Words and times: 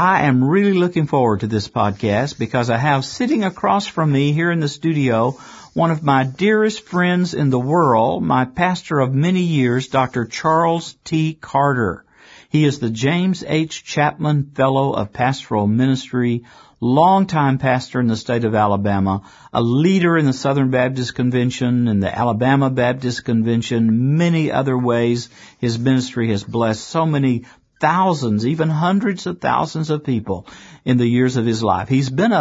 I 0.00 0.26
am 0.26 0.44
really 0.44 0.74
looking 0.74 1.08
forward 1.08 1.40
to 1.40 1.48
this 1.48 1.66
podcast 1.66 2.38
because 2.38 2.70
I 2.70 2.76
have 2.76 3.04
sitting 3.04 3.42
across 3.42 3.88
from 3.88 4.12
me 4.12 4.32
here 4.32 4.52
in 4.52 4.60
the 4.60 4.68
studio 4.68 5.32
one 5.74 5.90
of 5.90 6.04
my 6.04 6.22
dearest 6.22 6.82
friends 6.86 7.34
in 7.34 7.50
the 7.50 7.58
world, 7.58 8.22
my 8.22 8.44
pastor 8.44 9.00
of 9.00 9.12
many 9.12 9.40
years, 9.40 9.88
Dr. 9.88 10.24
Charles 10.26 10.94
T. 11.02 11.34
Carter. 11.34 12.04
He 12.48 12.64
is 12.64 12.78
the 12.78 12.90
James 12.90 13.42
H. 13.44 13.82
Chapman 13.82 14.52
Fellow 14.54 14.92
of 14.92 15.12
Pastoral 15.12 15.66
Ministry, 15.66 16.44
longtime 16.80 17.58
pastor 17.58 17.98
in 17.98 18.06
the 18.06 18.16
state 18.16 18.44
of 18.44 18.54
Alabama, 18.54 19.22
a 19.52 19.60
leader 19.60 20.16
in 20.16 20.26
the 20.26 20.32
Southern 20.32 20.70
Baptist 20.70 21.16
Convention 21.16 21.88
and 21.88 22.00
the 22.00 22.16
Alabama 22.16 22.70
Baptist 22.70 23.24
Convention, 23.24 24.16
many 24.16 24.52
other 24.52 24.78
ways 24.78 25.28
his 25.58 25.76
ministry 25.76 26.30
has 26.30 26.44
blessed 26.44 26.86
so 26.86 27.04
many 27.04 27.46
thousands, 27.80 28.46
even 28.46 28.68
hundreds 28.68 29.26
of 29.26 29.40
thousands 29.40 29.90
of 29.90 30.04
people 30.04 30.46
in 30.84 30.96
the 30.96 31.06
years 31.06 31.36
of 31.36 31.46
his 31.46 31.62
life. 31.62 31.88
He's 31.88 32.10
been 32.10 32.32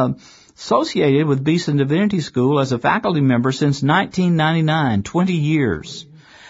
associated 0.56 1.28
with 1.28 1.44
Beeson 1.44 1.78
Divinity 1.78 2.22
School 2.22 2.60
as 2.60 2.72
a 2.72 2.80
faculty 2.80 3.22
member 3.22 3.52
since 3.52 3.84
1999, 3.84 5.04
20 5.04 5.34
years. 5.34 6.06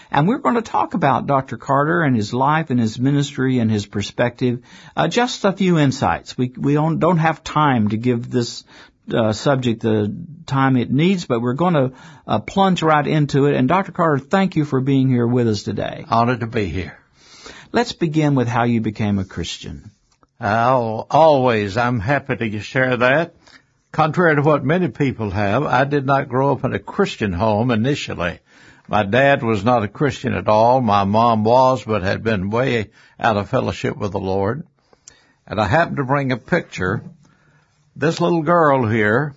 And 0.09 0.27
we're 0.27 0.37
going 0.37 0.55
to 0.55 0.61
talk 0.61 0.93
about 0.93 1.27
Dr. 1.27 1.57
Carter 1.57 2.01
and 2.01 2.15
his 2.15 2.33
life 2.33 2.69
and 2.69 2.79
his 2.79 2.97
ministry 2.97 3.59
and 3.59 3.69
his 3.69 3.85
perspective. 3.85 4.63
Uh, 4.95 5.07
just 5.09 5.43
a 5.43 5.51
few 5.51 5.77
insights. 5.77 6.37
We 6.37 6.53
we 6.57 6.73
don't 6.73 6.99
don't 6.99 7.17
have 7.17 7.43
time 7.43 7.89
to 7.89 7.97
give 7.97 8.31
this 8.31 8.63
uh, 9.13 9.33
subject 9.33 9.81
the 9.81 10.15
time 10.45 10.77
it 10.77 10.91
needs, 10.91 11.25
but 11.25 11.41
we're 11.41 11.53
going 11.53 11.73
to 11.73 11.93
uh, 12.25 12.39
plunge 12.39 12.83
right 12.83 13.05
into 13.05 13.45
it. 13.45 13.55
And 13.55 13.67
Dr. 13.67 13.91
Carter, 13.91 14.19
thank 14.19 14.55
you 14.55 14.65
for 14.65 14.81
being 14.81 15.09
here 15.09 15.27
with 15.27 15.47
us 15.47 15.63
today. 15.63 16.05
Honored 16.09 16.39
to 16.41 16.47
be 16.47 16.65
here. 16.67 16.97
Let's 17.73 17.91
begin 17.91 18.35
with 18.35 18.47
how 18.47 18.63
you 18.63 18.79
became 18.79 19.19
a 19.19 19.25
Christian. 19.25 19.91
Uh, 20.39 21.03
always, 21.09 21.75
I'm 21.75 21.99
happy 21.99 22.35
to 22.51 22.59
share 22.61 22.95
that. 22.97 23.35
Contrary 23.91 24.35
to 24.37 24.41
what 24.41 24.63
many 24.63 24.87
people 24.87 25.31
have, 25.31 25.63
I 25.63 25.83
did 25.83 26.05
not 26.05 26.29
grow 26.29 26.53
up 26.53 26.63
in 26.63 26.73
a 26.73 26.79
Christian 26.79 27.33
home 27.33 27.71
initially. 27.71 28.39
My 28.87 29.03
dad 29.03 29.43
was 29.43 29.65
not 29.65 29.83
a 29.83 29.89
Christian 29.89 30.33
at 30.33 30.47
all. 30.47 30.79
My 30.79 31.03
mom 31.03 31.43
was, 31.43 31.83
but 31.83 32.03
had 32.03 32.23
been 32.23 32.51
way 32.51 32.91
out 33.19 33.35
of 33.35 33.49
fellowship 33.49 33.97
with 33.97 34.13
the 34.13 34.19
Lord. 34.19 34.65
And 35.45 35.59
I 35.59 35.67
happened 35.67 35.97
to 35.97 36.05
bring 36.05 36.31
a 36.31 36.37
picture. 36.37 37.03
This 37.97 38.21
little 38.21 38.43
girl 38.43 38.87
here, 38.87 39.35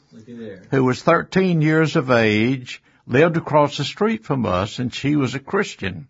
who 0.70 0.84
was 0.84 1.02
13 1.02 1.62
years 1.62 1.96
of 1.96 2.12
age, 2.12 2.80
lived 3.08 3.36
across 3.36 3.76
the 3.76 3.84
street 3.84 4.24
from 4.24 4.46
us, 4.46 4.78
and 4.78 4.94
she 4.94 5.16
was 5.16 5.34
a 5.34 5.40
Christian. 5.40 6.06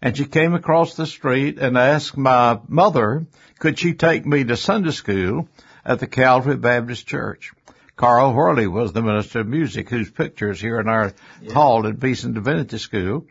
And 0.00 0.16
she 0.16 0.24
came 0.24 0.54
across 0.54 0.94
the 0.94 1.06
street 1.06 1.58
and 1.58 1.76
asked 1.76 2.16
my 2.16 2.60
mother, 2.68 3.26
could 3.58 3.78
she 3.78 3.94
take 3.94 4.24
me 4.24 4.44
to 4.44 4.56
Sunday 4.56 4.92
school 4.92 5.48
at 5.84 5.98
the 5.98 6.06
Calvary 6.06 6.56
Baptist 6.56 7.06
Church? 7.06 7.52
Carl 7.96 8.32
Worley 8.32 8.68
was 8.68 8.92
the 8.92 9.02
minister 9.02 9.40
of 9.40 9.48
music 9.48 9.90
whose 9.90 10.08
picture 10.08 10.52
is 10.52 10.60
here 10.60 10.78
in 10.78 10.88
our 10.88 11.12
yeah. 11.42 11.52
hall 11.52 11.84
at 11.84 11.98
Beeson 11.98 12.32
Divinity 12.32 12.78
School. 12.78 13.26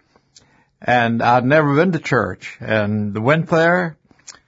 And 0.82 1.24
I'd 1.24 1.46
never 1.46 1.74
been 1.74 1.94
to 1.94 2.00
church 2.00 2.58
and 2.60 3.18
went 3.18 3.48
there, 3.48 3.96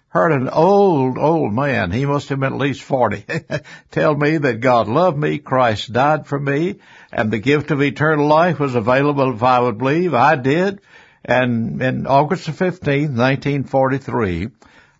heard 0.10 0.34
an 0.34 0.50
old, 0.50 1.18
old 1.18 1.54
man, 1.54 1.92
he 1.92 2.06
must 2.06 2.30
have 2.30 2.40
been 2.40 2.54
at 2.54 2.60
least 2.60 2.84
40, 2.84 3.26
tell 3.92 4.14
me 4.14 4.38
that 4.38 4.60
God 4.60 4.90
loved 4.90 5.18
me, 5.18 5.38
Christ 5.38 5.94
died 5.94 6.28
for 6.28 6.40
me, 6.40 6.80
and 7.12 7.32
the 7.32 7.40
gift 7.40 7.72
of 7.72 7.82
eternal 7.82 8.28
life 8.28 8.60
was 8.60 8.76
available 8.76 9.34
if 9.34 9.42
I 9.42 9.60
would 9.60 9.78
believe. 9.78 10.14
I 10.14 10.36
did. 10.36 10.82
And 11.24 11.82
in 11.82 12.08
August 12.08 12.46
the 12.46 12.52
15th, 12.52 13.16
1943, 13.16 14.50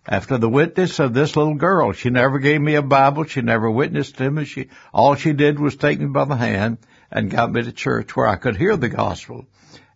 after 0.06 0.38
the 0.38 0.48
witness 0.48 0.98
of 0.98 1.14
this 1.14 1.36
little 1.36 1.54
girl. 1.54 1.92
She 1.92 2.10
never 2.10 2.38
gave 2.38 2.60
me 2.60 2.74
a 2.74 2.82
Bible. 2.82 3.24
She 3.24 3.42
never 3.42 3.70
witnessed 3.70 4.16
to 4.18 4.30
me. 4.30 4.44
She, 4.44 4.68
all 4.92 5.14
she 5.14 5.32
did 5.32 5.58
was 5.58 5.76
take 5.76 6.00
me 6.00 6.06
by 6.06 6.24
the 6.24 6.36
hand 6.36 6.78
and 7.10 7.30
got 7.30 7.52
me 7.52 7.62
to 7.62 7.72
church 7.72 8.16
where 8.16 8.26
I 8.26 8.36
could 8.36 8.56
hear 8.56 8.76
the 8.76 8.88
gospel. 8.88 9.46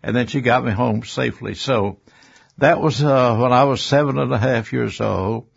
And 0.02 0.14
then 0.14 0.26
she 0.26 0.40
got 0.40 0.64
me 0.64 0.72
home 0.72 1.02
safely. 1.04 1.54
So 1.54 1.98
that 2.58 2.80
was, 2.80 3.02
uh, 3.02 3.36
when 3.36 3.52
I 3.52 3.64
was 3.64 3.82
seven 3.82 4.18
and 4.18 4.32
a 4.32 4.38
half 4.38 4.72
years 4.72 5.00
old. 5.00 5.48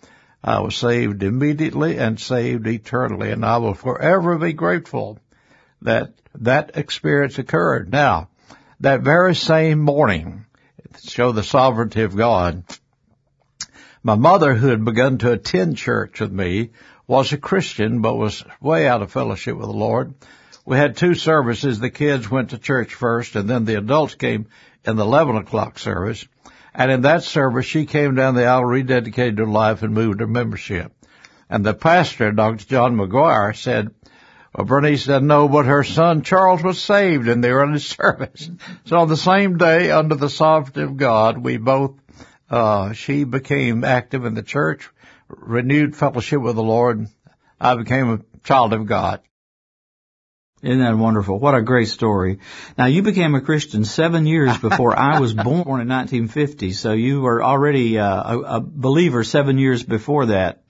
I 0.43 0.61
was 0.61 0.75
saved 0.75 1.23
immediately 1.23 1.97
and 1.97 2.19
saved 2.19 2.67
eternally. 2.67 3.31
And 3.31 3.43
I 3.43 3.57
will 3.57 3.73
forever 3.73 4.37
be 4.37 4.53
grateful 4.53 5.19
that 5.81 6.13
that 6.35 6.71
experience 6.75 7.37
occurred. 7.37 7.91
Now, 7.91 8.29
that 8.79 9.01
very 9.01 9.35
same 9.35 9.79
morning, 9.79 10.45
show 11.03 11.31
the 11.31 11.43
sovereignty 11.43 12.03
of 12.03 12.15
God, 12.15 12.63
my 14.03 14.15
mother, 14.15 14.53
who 14.53 14.67
had 14.67 14.85
begun 14.85 15.17
to 15.19 15.31
attend 15.31 15.77
church 15.77 16.19
with 16.21 16.31
me, 16.31 16.69
was 17.07 17.33
a 17.33 17.37
Christian, 17.37 18.01
but 18.01 18.15
was 18.15 18.43
way 18.61 18.87
out 18.87 19.01
of 19.01 19.11
fellowship 19.11 19.57
with 19.57 19.67
the 19.67 19.73
Lord. 19.73 20.13
We 20.65 20.77
had 20.77 20.97
two 20.97 21.13
services. 21.13 21.79
The 21.79 21.89
kids 21.89 22.29
went 22.29 22.51
to 22.51 22.57
church 22.57 22.93
first, 22.93 23.35
and 23.35 23.49
then 23.49 23.65
the 23.65 23.75
adults 23.75 24.15
came 24.15 24.47
in 24.85 24.95
the 24.95 25.03
11 25.03 25.37
o'clock 25.37 25.79
service. 25.79 26.25
And 26.73 26.91
in 26.91 27.01
that 27.01 27.23
service, 27.23 27.65
she 27.65 27.85
came 27.85 28.15
down 28.15 28.35
the 28.35 28.45
aisle, 28.45 28.63
rededicated 28.63 29.39
her 29.39 29.45
life, 29.45 29.81
and 29.81 29.93
moved 29.93 30.19
her 30.19 30.27
membership. 30.27 30.93
And 31.49 31.65
the 31.65 31.73
pastor, 31.73 32.31
Dr. 32.31 32.65
John 32.65 32.97
McGuire, 32.97 33.55
said, 33.55 33.89
well, 34.55 34.65
Bernice 34.65 35.05
doesn't 35.05 35.27
know, 35.27 35.47
but 35.47 35.65
her 35.65 35.83
son 35.83 36.21
Charles 36.21 36.63
was 36.63 36.81
saved 36.81 37.27
and 37.27 37.43
they 37.43 37.51
were 37.51 37.63
in 37.63 37.71
the 37.71 37.77
early 37.77 37.79
service. 37.79 38.49
So 38.85 38.97
on 38.97 39.07
the 39.07 39.17
same 39.17 39.57
day, 39.57 39.91
under 39.91 40.15
the 40.15 40.29
sovereignty 40.29 40.81
of 40.81 40.97
God, 40.97 41.37
we 41.37 41.57
both 41.57 41.95
uh, 42.49 42.93
she 42.93 43.23
became 43.23 43.83
active 43.83 44.25
in 44.25 44.33
the 44.33 44.43
church, 44.43 44.89
renewed 45.27 45.95
fellowship 45.95 46.41
with 46.41 46.55
the 46.55 46.63
Lord. 46.63 47.07
I 47.59 47.75
became 47.75 48.09
a 48.09 48.43
child 48.43 48.73
of 48.73 48.85
God. 48.85 49.21
Isn't 50.63 50.79
that 50.79 50.97
wonderful? 50.97 51.37
What 51.37 51.53
a 51.53 51.61
great 51.61 51.87
story. 51.87 52.39
Now 52.77 52.85
you 52.87 53.03
became 53.03 53.35
a 53.35 53.41
Christian 53.41 53.85
seven 53.85 54.25
years 54.25 54.57
before 54.61 54.97
I 54.97 55.19
was 55.19 55.33
born 55.33 55.81
in 55.81 55.87
1950, 55.87 56.71
so 56.71 56.93
you 56.93 57.21
were 57.21 57.43
already 57.43 57.99
uh, 57.99 58.33
a, 58.33 58.39
a 58.39 58.59
believer 58.59 59.23
seven 59.23 59.59
years 59.59 59.83
before 59.83 60.27
that. 60.27 60.63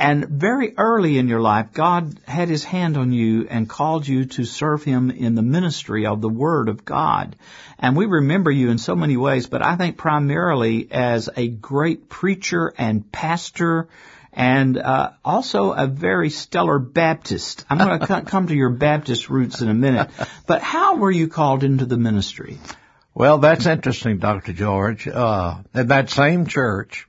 And 0.00 0.24
very 0.26 0.72
early 0.78 1.18
in 1.18 1.28
your 1.28 1.42
life, 1.42 1.74
God 1.74 2.18
had 2.26 2.48
His 2.48 2.64
hand 2.64 2.96
on 2.96 3.12
you 3.12 3.46
and 3.50 3.68
called 3.68 4.08
you 4.08 4.24
to 4.24 4.46
serve 4.46 4.82
Him 4.82 5.10
in 5.10 5.34
the 5.34 5.42
ministry 5.42 6.06
of 6.06 6.22
the 6.22 6.28
Word 6.28 6.70
of 6.70 6.86
God. 6.86 7.36
And 7.78 7.94
we 7.94 8.06
remember 8.06 8.50
you 8.50 8.70
in 8.70 8.78
so 8.78 8.96
many 8.96 9.18
ways, 9.18 9.46
but 9.46 9.60
I 9.60 9.76
think 9.76 9.98
primarily 9.98 10.90
as 10.90 11.28
a 11.36 11.48
great 11.48 12.08
preacher 12.08 12.72
and 12.78 13.12
pastor 13.12 13.88
and 14.32 14.78
uh, 14.78 15.10
also 15.22 15.72
a 15.72 15.86
very 15.86 16.30
stellar 16.30 16.78
Baptist. 16.78 17.66
I'm 17.68 17.76
going 17.76 18.00
to 18.00 18.22
come 18.22 18.46
to 18.46 18.54
your 18.54 18.70
Baptist 18.70 19.28
roots 19.28 19.60
in 19.60 19.68
a 19.68 19.74
minute. 19.74 20.08
But 20.46 20.62
how 20.62 20.96
were 20.96 21.10
you 21.10 21.28
called 21.28 21.62
into 21.62 21.84
the 21.84 21.98
ministry? 21.98 22.56
Well, 23.12 23.36
that's 23.36 23.66
interesting, 23.66 24.16
Dr. 24.16 24.54
George. 24.54 25.06
Uh, 25.06 25.58
in 25.74 25.88
that 25.88 26.08
same 26.08 26.46
church, 26.46 27.06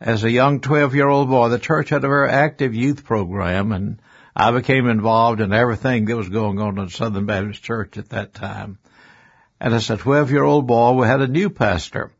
as 0.00 0.24
a 0.24 0.30
young 0.30 0.60
12 0.60 0.94
year 0.94 1.08
old 1.08 1.28
boy, 1.28 1.48
the 1.48 1.58
church 1.58 1.90
had 1.90 2.04
a 2.04 2.08
very 2.08 2.30
active 2.30 2.74
youth 2.74 3.04
program 3.04 3.72
and 3.72 4.00
I 4.34 4.52
became 4.52 4.88
involved 4.88 5.40
in 5.40 5.52
everything 5.52 6.06
that 6.06 6.16
was 6.16 6.28
going 6.28 6.58
on 6.60 6.78
in 6.78 6.88
Southern 6.88 7.26
Baptist 7.26 7.62
Church 7.62 7.98
at 7.98 8.10
that 8.10 8.32
time. 8.32 8.78
And 9.60 9.74
as 9.74 9.90
a 9.90 9.96
12 9.96 10.30
year 10.30 10.44
old 10.44 10.66
boy, 10.66 10.92
we 10.92 11.06
had 11.06 11.20
a 11.20 11.28
new 11.28 11.50
pastor. 11.50 12.12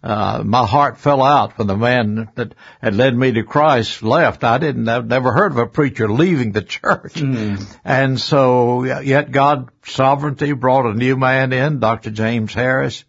Uh, 0.00 0.42
my 0.44 0.64
heart 0.64 0.98
fell 0.98 1.22
out 1.22 1.58
when 1.58 1.66
the 1.66 1.76
man 1.76 2.30
that 2.36 2.54
had 2.80 2.94
led 2.94 3.16
me 3.16 3.32
to 3.32 3.42
Christ 3.42 4.02
left. 4.04 4.44
I 4.44 4.58
didn't, 4.58 4.88
I've 4.88 5.08
never 5.08 5.32
heard 5.32 5.50
of 5.50 5.58
a 5.58 5.66
preacher 5.66 6.08
leaving 6.08 6.52
the 6.52 6.62
church. 6.76 7.14
Mm. 7.14 7.66
And 7.84 8.20
so, 8.20 8.84
yet 8.84 9.32
God 9.32 9.70
sovereignty 9.84 10.52
brought 10.52 10.86
a 10.86 10.94
new 10.94 11.16
man 11.16 11.52
in, 11.52 11.80
Dr. 11.80 12.10
James 12.10 12.54
Harris, 12.54 13.04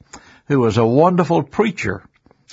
who 0.48 0.60
was 0.60 0.78
a 0.78 0.86
wonderful 0.86 1.44
preacher 1.44 2.04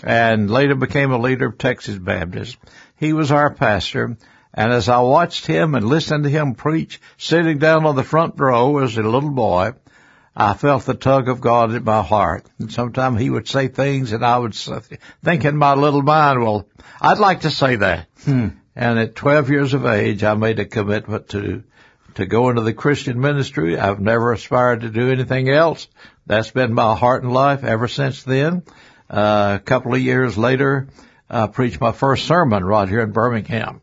and 0.03 0.51
later 0.51 0.75
became 0.75 1.13
a 1.13 1.19
leader 1.19 1.47
of 1.47 1.59
Texas 1.59 1.97
Baptist. 1.97 2.57
He 2.97 3.13
was 3.13 3.33
our 3.33 3.53
pastor. 3.53 4.17
And 4.53 4.73
as 4.73 4.89
I 4.89 5.01
watched 5.01 5.47
him 5.47 5.75
and 5.75 5.87
listened 5.87 6.25
to 6.25 6.31
him 6.31 6.55
preach, 6.55 7.01
sitting 7.19 7.59
down 7.59 7.85
on 7.85 7.95
the 7.95 8.03
front 8.03 8.35
row 8.39 8.79
as 8.79 8.97
a 8.97 9.03
little 9.03 9.31
boy, 9.31 9.73
I 10.35 10.55
felt 10.55 10.85
the 10.85 10.95
tug 10.95 11.29
of 11.29 11.41
God 11.41 11.73
in 11.73 11.85
my 11.85 12.03
heart. 12.03 12.47
And 12.59 12.73
sometimes 12.73 13.21
he 13.21 13.31
would 13.31 13.49
say 13.49 13.69
things 13.69 14.13
and 14.13 14.25
I 14.25 14.39
would 14.39 14.55
think 14.55 15.45
in 15.45 15.57
my 15.57 15.75
little 15.75 16.03
mind, 16.03 16.43
well, 16.43 16.67
I'd 17.01 17.19
like 17.19 17.43
to 17.43 17.51
say 17.51 17.77
that. 17.77 18.07
Hmm. 18.25 18.49
And 18.75 18.99
at 18.99 19.15
12 19.15 19.51
years 19.51 19.73
of 19.75 19.87
age, 19.87 20.23
I 20.23 20.35
made 20.35 20.59
a 20.59 20.67
commitment 20.67 21.31
to, 21.31 21.63
to 22.17 22.27
go 22.27 22.51
into 22.51 22.61
the 22.61 22.75
Christian 22.75 23.21
ministry. 23.21 23.79
I've 23.79 24.01
never 24.01 24.33
aspired 24.33 24.83
to 24.83 24.91
do 24.91 25.11
anything 25.11 25.49
else. 25.49 25.89
That's 26.27 26.51
been 26.51 26.75
my 26.75 26.95
heart 26.95 27.23
and 27.23 27.33
life 27.33 27.65
ever 27.65 27.89
since 27.89 28.23
then. 28.23 28.63
Uh, 29.11 29.59
a 29.61 29.63
couple 29.65 29.95
of 29.95 30.01
years 30.01 30.37
later, 30.37 30.89
I 31.31 31.47
preached 31.47 31.81
my 31.81 31.93
first 31.93 32.27
sermon 32.27 32.65
right 32.65 32.89
here 32.89 33.01
in 33.01 33.13
Birmingham 33.13 33.81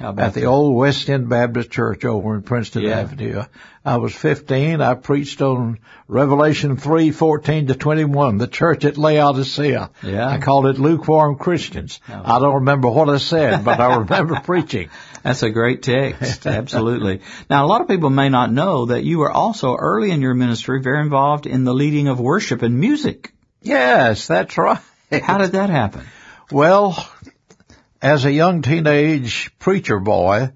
at 0.00 0.34
the 0.34 0.40
that? 0.40 0.46
old 0.46 0.76
West 0.76 1.08
End 1.08 1.28
Baptist 1.28 1.70
Church 1.70 2.04
over 2.04 2.34
in 2.34 2.42
Princeton 2.42 2.82
Yeah. 2.82 3.00
Avenue. 3.00 3.42
I 3.84 3.98
was 3.98 4.14
15. 4.14 4.80
I 4.80 4.94
preached 4.94 5.42
on 5.42 5.78
Revelation 6.08 6.76
3, 6.78 7.10
14 7.10 7.66
to 7.66 7.74
21, 7.74 8.38
the 8.38 8.46
church 8.46 8.84
at 8.86 8.96
Laodicea. 8.96 9.90
Yeah. 10.02 10.26
I 10.26 10.38
called 10.38 10.66
it 10.66 10.78
lukewarm 10.78 11.36
Christians. 11.36 12.00
I 12.08 12.38
don't 12.38 12.54
remember 12.54 12.88
what 12.88 13.10
I 13.10 13.18
said, 13.18 13.62
but 13.64 13.80
I 13.80 13.96
remember 13.98 14.40
preaching. 14.44 14.88
That's 15.22 15.42
a 15.42 15.50
great 15.50 15.82
text. 15.82 16.46
Absolutely. 16.46 17.20
Now, 17.50 17.66
a 17.66 17.68
lot 17.68 17.82
of 17.82 17.88
people 17.88 18.08
may 18.10 18.30
not 18.30 18.50
know 18.50 18.86
that 18.86 19.04
you 19.04 19.18
were 19.18 19.30
also 19.30 19.76
early 19.76 20.10
in 20.10 20.22
your 20.22 20.34
ministry 20.34 20.80
very 20.80 21.00
involved 21.02 21.46
in 21.46 21.64
the 21.64 21.74
leading 21.74 22.08
of 22.08 22.18
worship 22.18 22.62
and 22.62 22.80
music. 22.80 23.33
Yes, 23.64 24.26
that's 24.26 24.58
right. 24.58 24.78
How 25.10 25.38
did 25.38 25.52
that 25.52 25.70
happen? 25.70 26.04
Well, 26.52 27.08
as 28.02 28.26
a 28.26 28.32
young 28.32 28.60
teenage 28.60 29.50
preacher 29.58 29.98
boy, 29.98 30.50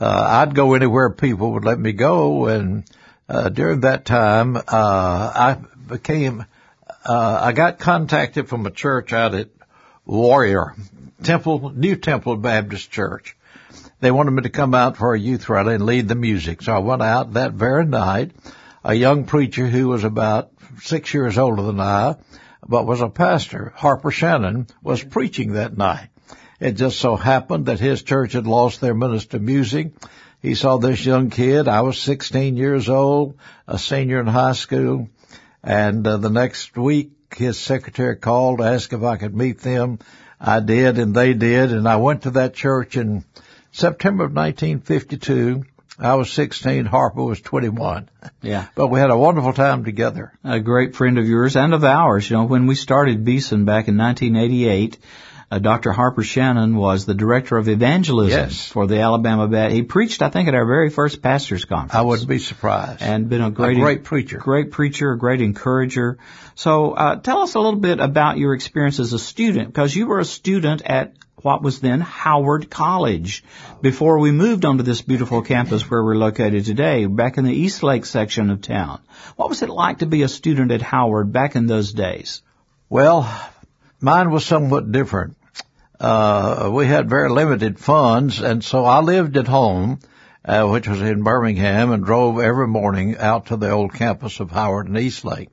uh, 0.00 0.26
I'd 0.28 0.54
go 0.54 0.74
anywhere 0.74 1.10
people 1.10 1.54
would 1.54 1.64
let 1.64 1.80
me 1.80 1.92
go, 1.92 2.46
and 2.46 2.84
uh, 3.28 3.48
during 3.48 3.80
that 3.80 4.04
time, 4.04 4.56
uh, 4.56 4.62
I 4.68 5.56
became, 5.88 6.44
uh, 7.04 7.38
I 7.42 7.50
got 7.50 7.80
contacted 7.80 8.48
from 8.48 8.64
a 8.64 8.70
church 8.70 9.12
out 9.12 9.34
at 9.34 9.48
Warrior 10.06 10.76
Temple, 11.24 11.70
New 11.74 11.96
Temple 11.96 12.36
Baptist 12.36 12.92
Church. 12.92 13.36
They 13.98 14.12
wanted 14.12 14.30
me 14.30 14.42
to 14.42 14.50
come 14.50 14.74
out 14.74 14.96
for 14.96 15.14
a 15.14 15.18
youth 15.18 15.48
rally 15.48 15.74
and 15.74 15.84
lead 15.84 16.06
the 16.06 16.14
music, 16.14 16.62
so 16.62 16.72
I 16.72 16.78
went 16.78 17.02
out 17.02 17.32
that 17.32 17.54
very 17.54 17.86
night. 17.86 18.30
A 18.84 18.94
young 18.94 19.24
preacher 19.24 19.66
who 19.66 19.88
was 19.88 20.04
about 20.04 20.50
six 20.80 21.12
years 21.12 21.38
older 21.38 21.62
than 21.62 21.80
I, 21.80 22.16
but 22.66 22.86
was 22.86 23.00
a 23.00 23.08
pastor, 23.08 23.72
Harper 23.76 24.10
Shannon, 24.10 24.66
was 24.82 25.02
preaching 25.02 25.52
that 25.52 25.76
night. 25.76 26.08
It 26.60 26.72
just 26.72 27.00
so 27.00 27.16
happened 27.16 27.66
that 27.66 27.80
his 27.80 28.02
church 28.02 28.34
had 28.34 28.46
lost 28.46 28.80
their 28.80 28.94
minister 28.94 29.38
of 29.38 29.42
music. 29.42 29.92
He 30.40 30.54
saw 30.54 30.76
this 30.76 31.04
young 31.04 31.30
kid. 31.30 31.66
I 31.66 31.80
was 31.80 31.98
16 31.98 32.56
years 32.56 32.88
old, 32.88 33.36
a 33.66 33.78
senior 33.78 34.20
in 34.20 34.26
high 34.26 34.52
school. 34.52 35.08
And 35.62 36.06
uh, 36.06 36.18
the 36.18 36.30
next 36.30 36.76
week, 36.76 37.12
his 37.36 37.58
secretary 37.58 38.16
called 38.16 38.58
to 38.58 38.64
ask 38.64 38.92
if 38.92 39.02
I 39.02 39.16
could 39.16 39.36
meet 39.36 39.60
them. 39.60 39.98
I 40.40 40.60
did, 40.60 40.98
and 40.98 41.14
they 41.14 41.34
did. 41.34 41.72
And 41.72 41.88
I 41.88 41.96
went 41.96 42.22
to 42.22 42.30
that 42.32 42.54
church 42.54 42.96
in 42.96 43.24
September 43.70 44.24
of 44.24 44.32
1952. 44.32 45.64
I 46.02 46.14
was 46.14 46.30
16. 46.32 46.84
Harper 46.84 47.22
was 47.22 47.40
21. 47.40 48.08
Yeah. 48.42 48.66
But 48.74 48.88
we 48.88 49.00
had 49.00 49.10
a 49.10 49.16
wonderful 49.16 49.52
time 49.52 49.84
together. 49.84 50.32
A 50.44 50.60
great 50.60 50.96
friend 50.96 51.18
of 51.18 51.26
yours 51.28 51.56
and 51.56 51.72
of 51.74 51.84
ours. 51.84 52.28
You 52.28 52.36
know, 52.36 52.44
when 52.44 52.66
we 52.66 52.74
started 52.74 53.24
Beeson 53.24 53.64
back 53.64 53.88
in 53.88 53.96
1988, 53.96 54.98
uh, 55.50 55.58
Dr. 55.58 55.92
Harper 55.92 56.22
Shannon 56.22 56.76
was 56.76 57.04
the 57.04 57.12
director 57.14 57.58
of 57.58 57.68
evangelism 57.68 58.40
Yes. 58.40 58.66
for 58.68 58.86
the 58.86 59.00
Alabama 59.00 59.46
Baptist. 59.48 59.76
He 59.76 59.82
preached, 59.82 60.22
I 60.22 60.30
think, 60.30 60.48
at 60.48 60.54
our 60.54 60.64
very 60.64 60.88
first 60.88 61.20
pastors 61.22 61.66
conference. 61.66 61.94
I 61.94 62.00
wouldn't 62.00 62.26
be 62.28 62.38
surprised. 62.38 63.02
and 63.02 63.28
been 63.28 63.42
a 63.42 63.50
great, 63.50 63.76
a 63.76 63.80
great 63.80 64.02
preacher. 64.04 64.38
great 64.38 64.70
preacher, 64.70 65.12
a 65.12 65.18
great 65.18 65.42
encourager. 65.42 66.16
So, 66.54 66.92
uh, 66.92 67.16
tell 67.16 67.42
us 67.42 67.54
a 67.54 67.60
little 67.60 67.80
bit 67.80 68.00
about 68.00 68.38
your 68.38 68.54
experience 68.54 68.98
as 68.98 69.12
a 69.12 69.18
student, 69.18 69.68
because 69.68 69.94
you 69.94 70.06
were 70.06 70.20
a 70.20 70.24
student 70.24 70.82
at 70.86 71.12
what 71.42 71.62
was 71.62 71.80
then 71.80 72.00
Howard 72.00 72.70
College 72.70 73.44
before 73.80 74.18
we 74.18 74.30
moved 74.30 74.64
onto 74.64 74.82
this 74.82 75.02
beautiful 75.02 75.42
campus 75.42 75.88
where 75.88 76.02
we're 76.02 76.14
located 76.14 76.64
today, 76.64 77.06
back 77.06 77.36
in 77.36 77.44
the 77.44 77.54
East 77.54 77.82
Lake 77.82 78.04
section 78.04 78.50
of 78.50 78.62
town. 78.62 79.00
What 79.36 79.48
was 79.48 79.62
it 79.62 79.68
like 79.68 79.98
to 79.98 80.06
be 80.06 80.22
a 80.22 80.28
student 80.28 80.70
at 80.70 80.82
Howard 80.82 81.32
back 81.32 81.56
in 81.56 81.66
those 81.66 81.92
days? 81.92 82.42
Well, 82.88 83.28
mine 84.00 84.30
was 84.30 84.44
somewhat 84.44 84.92
different. 84.92 85.36
Uh, 85.98 86.70
we 86.72 86.86
had 86.86 87.08
very 87.08 87.30
limited 87.30 87.78
funds, 87.78 88.40
and 88.40 88.62
so 88.64 88.84
I 88.84 89.00
lived 89.00 89.36
at 89.36 89.46
home, 89.46 90.00
uh, 90.44 90.66
which 90.66 90.88
was 90.88 91.00
in 91.00 91.22
Birmingham, 91.22 91.92
and 91.92 92.04
drove 92.04 92.40
every 92.40 92.66
morning 92.66 93.16
out 93.16 93.46
to 93.46 93.56
the 93.56 93.70
old 93.70 93.94
campus 93.94 94.40
of 94.40 94.50
Howard 94.50 94.88
and 94.88 94.98
Eastlake. 94.98 95.50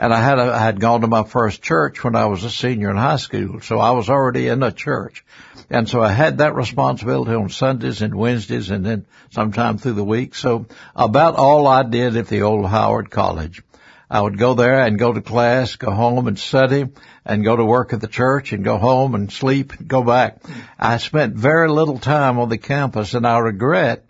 And 0.00 0.14
I 0.14 0.22
had 0.22 0.38
a, 0.38 0.54
I 0.54 0.60
had 0.60 0.80
gone 0.80 1.02
to 1.02 1.08
my 1.08 1.24
first 1.24 1.60
church 1.60 2.02
when 2.02 2.16
I 2.16 2.24
was 2.24 2.42
a 2.42 2.48
senior 2.48 2.88
in 2.88 2.96
high 2.96 3.16
school, 3.16 3.60
so 3.60 3.78
I 3.78 3.90
was 3.90 4.08
already 4.08 4.46
in 4.46 4.62
a 4.62 4.72
church. 4.72 5.26
And 5.68 5.86
so 5.86 6.00
I 6.00 6.08
had 6.08 6.38
that 6.38 6.54
responsibility 6.54 7.34
on 7.34 7.50
Sundays 7.50 8.00
and 8.00 8.14
Wednesdays 8.14 8.70
and 8.70 8.86
then 8.86 9.04
sometime 9.30 9.76
through 9.76 9.92
the 9.92 10.02
week. 10.02 10.34
So 10.34 10.64
about 10.96 11.36
all 11.36 11.66
I 11.66 11.82
did 11.82 12.16
at 12.16 12.28
the 12.28 12.42
old 12.42 12.64
Howard 12.64 13.10
College. 13.10 13.62
I 14.10 14.22
would 14.22 14.38
go 14.38 14.54
there 14.54 14.80
and 14.80 14.98
go 14.98 15.12
to 15.12 15.20
class, 15.20 15.76
go 15.76 15.90
home 15.90 16.28
and 16.28 16.38
study, 16.38 16.86
and 17.26 17.44
go 17.44 17.54
to 17.54 17.64
work 17.64 17.92
at 17.92 18.00
the 18.00 18.08
church 18.08 18.54
and 18.54 18.64
go 18.64 18.78
home 18.78 19.14
and 19.14 19.30
sleep 19.30 19.74
and 19.74 19.86
go 19.86 20.02
back. 20.02 20.38
I 20.78 20.96
spent 20.96 21.34
very 21.34 21.68
little 21.68 21.98
time 21.98 22.38
on 22.38 22.48
the 22.48 22.56
campus 22.56 23.12
and 23.12 23.26
I 23.26 23.38
regret, 23.38 24.06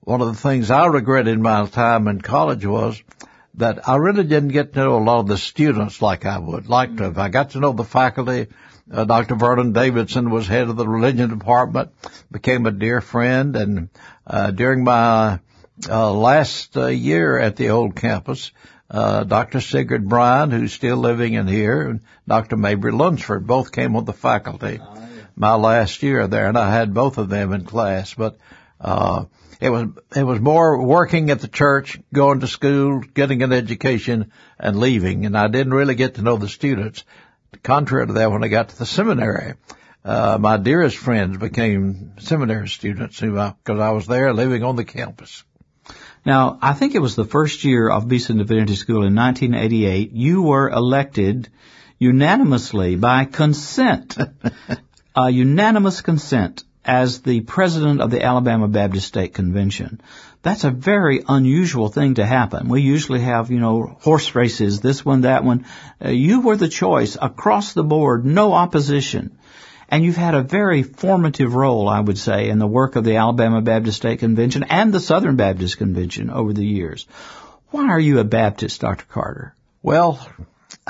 one 0.00 0.22
of 0.22 0.28
the 0.28 0.40
things 0.40 0.70
I 0.70 0.86
regretted 0.86 1.34
in 1.34 1.42
my 1.42 1.66
time 1.66 2.08
in 2.08 2.22
college 2.22 2.64
was 2.64 3.00
that 3.54 3.88
I 3.88 3.96
really 3.96 4.24
didn't 4.24 4.50
get 4.50 4.72
to 4.72 4.80
know 4.80 4.98
a 4.98 5.04
lot 5.04 5.20
of 5.20 5.26
the 5.26 5.38
students 5.38 6.00
like 6.00 6.24
I 6.24 6.38
would 6.38 6.68
like 6.68 6.96
to 6.96 7.04
have. 7.04 7.18
I 7.18 7.28
got 7.28 7.50
to 7.50 7.60
know 7.60 7.72
the 7.72 7.84
faculty. 7.84 8.46
Uh, 8.90 9.04
Dr. 9.04 9.36
Vernon 9.36 9.72
Davidson 9.72 10.30
was 10.30 10.46
head 10.46 10.68
of 10.68 10.76
the 10.76 10.88
religion 10.88 11.30
department, 11.30 11.90
became 12.30 12.66
a 12.66 12.70
dear 12.70 13.00
friend, 13.00 13.54
and 13.56 13.88
uh, 14.26 14.50
during 14.50 14.84
my 14.84 15.38
uh, 15.88 16.12
last 16.12 16.76
uh, 16.76 16.86
year 16.86 17.38
at 17.38 17.56
the 17.56 17.70
old 17.70 17.94
campus, 17.94 18.50
uh, 18.90 19.24
Dr. 19.24 19.60
Sigurd 19.60 20.08
Bryan, 20.08 20.50
who's 20.50 20.72
still 20.72 20.96
living 20.96 21.34
in 21.34 21.46
here, 21.46 21.88
and 21.88 22.00
Dr. 22.26 22.56
Mabry 22.56 22.92
Lunsford 22.92 23.46
both 23.46 23.72
came 23.72 23.96
on 23.96 24.04
the 24.04 24.12
faculty 24.12 24.80
my 25.36 25.54
last 25.54 26.02
year 26.02 26.26
there, 26.26 26.48
and 26.48 26.58
I 26.58 26.72
had 26.72 26.94
both 26.94 27.18
of 27.18 27.28
them 27.28 27.52
in 27.52 27.64
class. 27.64 28.14
But 28.14 28.36
uh, 28.80 29.24
it 29.62 29.70
was 29.70 29.88
it 30.16 30.24
was 30.24 30.40
more 30.40 30.84
working 30.84 31.30
at 31.30 31.38
the 31.38 31.46
church, 31.46 32.00
going 32.12 32.40
to 32.40 32.48
school, 32.48 33.00
getting 33.00 33.44
an 33.44 33.52
education, 33.52 34.32
and 34.58 34.76
leaving, 34.76 35.24
and 35.24 35.38
I 35.38 35.46
didn't 35.46 35.72
really 35.72 35.94
get 35.94 36.16
to 36.16 36.22
know 36.22 36.36
the 36.36 36.48
students. 36.48 37.04
Contrary 37.62 38.08
to 38.08 38.14
that, 38.14 38.32
when 38.32 38.42
I 38.42 38.48
got 38.48 38.70
to 38.70 38.78
the 38.78 38.86
seminary, 38.86 39.54
uh, 40.04 40.36
my 40.40 40.56
dearest 40.56 40.96
friends 40.96 41.36
became 41.36 42.14
seminary 42.18 42.66
students 42.66 43.20
who, 43.20 43.30
because 43.30 43.78
I 43.78 43.90
was 43.90 44.08
there 44.08 44.34
living 44.34 44.64
on 44.64 44.74
the 44.74 44.84
campus. 44.84 45.44
Now, 46.26 46.58
I 46.60 46.72
think 46.72 46.96
it 46.96 47.02
was 47.02 47.14
the 47.14 47.24
first 47.24 47.62
year 47.62 47.88
of 47.88 48.08
Beeson 48.08 48.38
Divinity 48.38 48.74
School 48.74 49.04
in 49.04 49.14
1988. 49.14 50.10
You 50.10 50.42
were 50.42 50.70
elected 50.70 51.50
unanimously 52.00 52.96
by 52.96 53.26
consent, 53.26 54.18
uh, 55.16 55.26
unanimous 55.26 56.00
consent 56.00 56.64
as 56.84 57.22
the 57.22 57.40
president 57.40 58.00
of 58.00 58.10
the 58.10 58.22
Alabama 58.22 58.68
Baptist 58.68 59.06
State 59.06 59.34
Convention. 59.34 60.00
That's 60.42 60.64
a 60.64 60.70
very 60.70 61.22
unusual 61.28 61.88
thing 61.88 62.14
to 62.14 62.26
happen. 62.26 62.68
We 62.68 62.82
usually 62.82 63.20
have, 63.20 63.50
you 63.50 63.60
know, 63.60 63.96
horse 64.00 64.34
races, 64.34 64.80
this 64.80 65.04
one, 65.04 65.20
that 65.20 65.44
one. 65.44 65.66
Uh, 66.04 66.08
you 66.08 66.40
were 66.40 66.56
the 66.56 66.68
choice 66.68 67.16
across 67.20 67.72
the 67.72 67.84
board, 67.84 68.24
no 68.24 68.52
opposition. 68.52 69.38
And 69.88 70.04
you've 70.04 70.16
had 70.16 70.34
a 70.34 70.42
very 70.42 70.82
formative 70.82 71.54
role, 71.54 71.88
I 71.88 72.00
would 72.00 72.18
say, 72.18 72.48
in 72.48 72.58
the 72.58 72.66
work 72.66 72.96
of 72.96 73.04
the 73.04 73.16
Alabama 73.16 73.60
Baptist 73.60 73.98
State 73.98 74.18
Convention 74.18 74.64
and 74.64 74.92
the 74.92 75.00
Southern 75.00 75.36
Baptist 75.36 75.78
Convention 75.78 76.30
over 76.30 76.52
the 76.52 76.66
years. 76.66 77.06
Why 77.70 77.88
are 77.88 78.00
you 78.00 78.18
a 78.18 78.24
Baptist, 78.24 78.80
Dr. 78.80 79.04
Carter? 79.04 79.54
Well, 79.82 80.18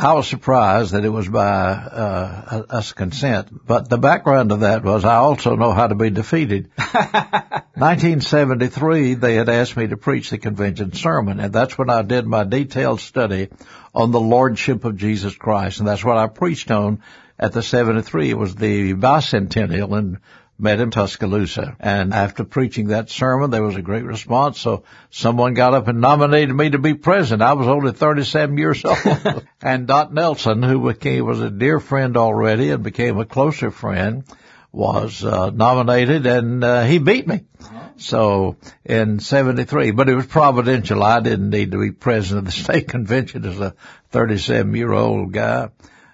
I 0.03 0.15
was 0.15 0.27
surprised 0.27 0.95
that 0.95 1.05
it 1.05 1.11
was 1.11 1.29
by 1.29 1.71
uh, 1.71 2.65
us 2.69 2.93
consent, 2.93 3.67
but 3.67 3.89
the 3.89 3.99
background 3.99 4.51
of 4.51 4.61
that 4.61 4.83
was 4.83 5.05
I 5.05 5.17
also 5.17 5.55
know 5.55 5.71
how 5.71 5.87
to 5.87 5.95
be 5.95 6.11
defeated. 6.11 6.71
1973, 6.77 9.15
they 9.15 9.37
had 9.37 9.49
asked 9.49 9.77
me 9.77 9.87
to 9.87 9.97
preach 9.97 10.31
the 10.31 10.39
convention 10.39 10.93
sermon, 10.93 11.39
and 11.39 11.53
that's 11.53 11.79
when 11.79 11.89
I 11.89 12.03
did 12.03 12.27
my 12.27 12.43
detailed 12.43 13.01
study 13.01 13.49
on 13.95 14.11
the 14.11 14.21
Lordship 14.21 14.85
of 14.85 14.97
Jesus 14.97 15.37
Christ, 15.37 15.79
and 15.79 15.87
that's 15.87 16.05
what 16.05 16.19
I 16.19 16.27
preached 16.27 16.73
on 16.73 17.01
at 17.39 17.53
the 17.53 17.63
73. 17.63 18.31
It 18.31 18.39
was 18.39 18.57
the 18.57 18.95
bicentennial 18.95 19.97
and 19.97 20.19
met 20.63 20.81
in 20.81 20.91
Tuscaloosa. 20.91 21.77
And 21.81 22.15
after 22.15 22.45
preaching 22.45 22.89
that 22.89 23.11
sermon, 23.11 23.51
there 23.51 23.63
was 23.63 23.77
a 23.77 23.83
great 23.83 24.05
response. 24.05 24.61
So 24.61 24.85
someone 25.11 25.55
got 25.55 25.75
up 25.75 25.89
and 25.89 26.01
nominated 26.01 26.55
me 26.55 26.71
to 26.71 26.79
be 26.79 26.95
president. 26.95 27.43
I 27.43 27.55
was 27.55 27.67
only 27.67 27.93
37 27.93 28.57
years 28.57 28.85
old. 28.85 28.97
and 29.61 29.87
Dot 29.87 30.15
Nelson, 30.15 30.63
who 30.63 30.87
became, 30.87 31.27
was 31.27 31.41
a 31.41 31.51
dear 31.51 31.81
friend 31.81 32.17
already 32.17 32.71
and 32.71 32.83
became 32.83 33.19
a 33.19 33.27
closer 33.27 33.71
friend, 33.71 34.25
was 34.71 35.25
uh, 35.25 35.51
nominated 35.51 36.27
and 36.27 36.63
uh, 36.65 36.85
he 36.85 36.99
beat 36.99 37.27
me. 37.27 37.43
So 37.97 38.57
in 38.85 39.21
73, 39.21 39.91
but 39.91 40.09
it 40.09 40.15
was 40.15 40.27
providential. 40.27 41.03
I 41.03 41.21
didn't 41.21 41.51
need 41.51 41.73
to 41.73 41.81
be 41.81 41.91
president 41.91 42.47
of 42.47 42.55
the 42.55 42.63
state 42.63 42.89
convention 42.89 43.45
as 43.45 43.61
a 43.61 43.75
37 44.11 44.75
year 44.75 44.93
old 44.93 45.33
guy. 45.33 45.71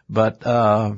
But, 0.09 0.45
uh, 0.47 0.95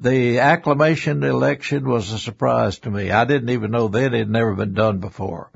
the 0.00 0.38
acclamation 0.40 1.22
election 1.24 1.88
was 1.88 2.12
a 2.12 2.18
surprise 2.18 2.78
to 2.80 2.90
me. 2.90 3.10
I 3.10 3.24
didn't 3.24 3.50
even 3.50 3.70
know 3.70 3.88
that 3.88 4.14
it 4.14 4.18
had 4.18 4.30
never 4.30 4.54
been 4.54 4.74
done 4.74 4.98
before. 4.98 5.50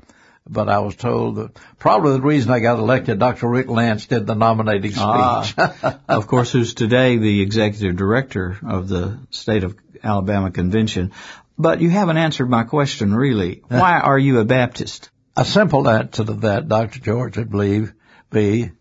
but 0.49 0.67
I 0.67 0.79
was 0.79 0.95
told 0.95 1.35
that 1.37 1.57
probably 1.79 2.13
the 2.13 2.21
reason 2.21 2.51
I 2.51 2.59
got 2.59 2.79
elected, 2.79 3.19
Dr. 3.19 3.47
Rick 3.47 3.69
Lance 3.69 4.07
did 4.07 4.27
the 4.27 4.35
nominating 4.35 4.91
speech. 4.91 5.03
Ah, 5.03 5.99
of 6.09 6.27
course, 6.27 6.51
who's 6.51 6.73
today 6.73 7.17
the 7.17 7.41
executive 7.41 7.95
director 7.95 8.57
of 8.65 8.89
the 8.89 9.19
state 9.29 9.63
of 9.63 9.77
Alabama 10.03 10.51
convention. 10.51 11.11
But 11.57 11.79
you 11.79 11.89
haven't 11.89 12.17
answered 12.17 12.49
my 12.49 12.63
question 12.63 13.15
really. 13.15 13.61
Why 13.69 13.99
are 13.99 14.19
you 14.19 14.39
a 14.39 14.45
Baptist? 14.45 15.09
A 15.37 15.45
simple 15.45 15.87
answer 15.87 16.25
to 16.25 16.33
that, 16.33 16.67
Dr. 16.67 16.99
George, 16.99 17.37
I 17.37 17.43
believe, 17.43 17.93
be 18.29 18.71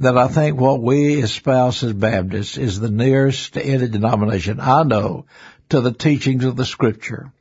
that 0.00 0.18
I 0.18 0.28
think 0.28 0.58
what 0.58 0.82
we 0.82 1.22
espouse 1.22 1.82
as 1.82 1.92
Baptists 1.92 2.58
is 2.58 2.78
the 2.78 2.90
nearest 2.90 3.54
to 3.54 3.64
any 3.64 3.88
denomination 3.88 4.60
I 4.60 4.82
know 4.82 5.26
to 5.70 5.80
the 5.80 5.92
teachings 5.92 6.44
of 6.44 6.56
the 6.56 6.64
scripture. 6.64 7.32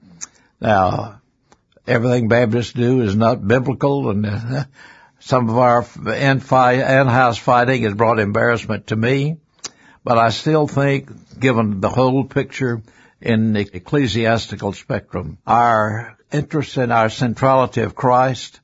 Now, 0.62 1.22
everything 1.86 2.28
Baptists 2.28 2.74
do 2.74 3.02
is 3.02 3.16
not 3.16 3.46
biblical 3.46 4.10
and 4.10 4.26
uh, 4.26 4.64
some 5.20 5.50
of 5.50 5.58
our 5.58 5.86
in-house 6.06 7.38
fighting 7.38 7.84
has 7.84 7.94
brought 7.94 8.20
embarrassment 8.20 8.88
to 8.88 8.96
me, 8.96 9.38
but 10.04 10.18
I 10.18 10.30
still 10.30 10.68
think, 10.68 11.40
given 11.40 11.82
the 11.82 11.90
whole 11.90 12.26
picture 12.26 12.82
in 13.22 13.54
the 13.54 13.68
ecclesiastical 13.74 14.74
spectrum, 14.74 15.40
our 15.48 16.16
interest 16.32 16.78
in 16.78 16.92
our 16.92 17.10
centrality 17.10 17.82
of 17.82 17.96
Christ, 17.96 18.60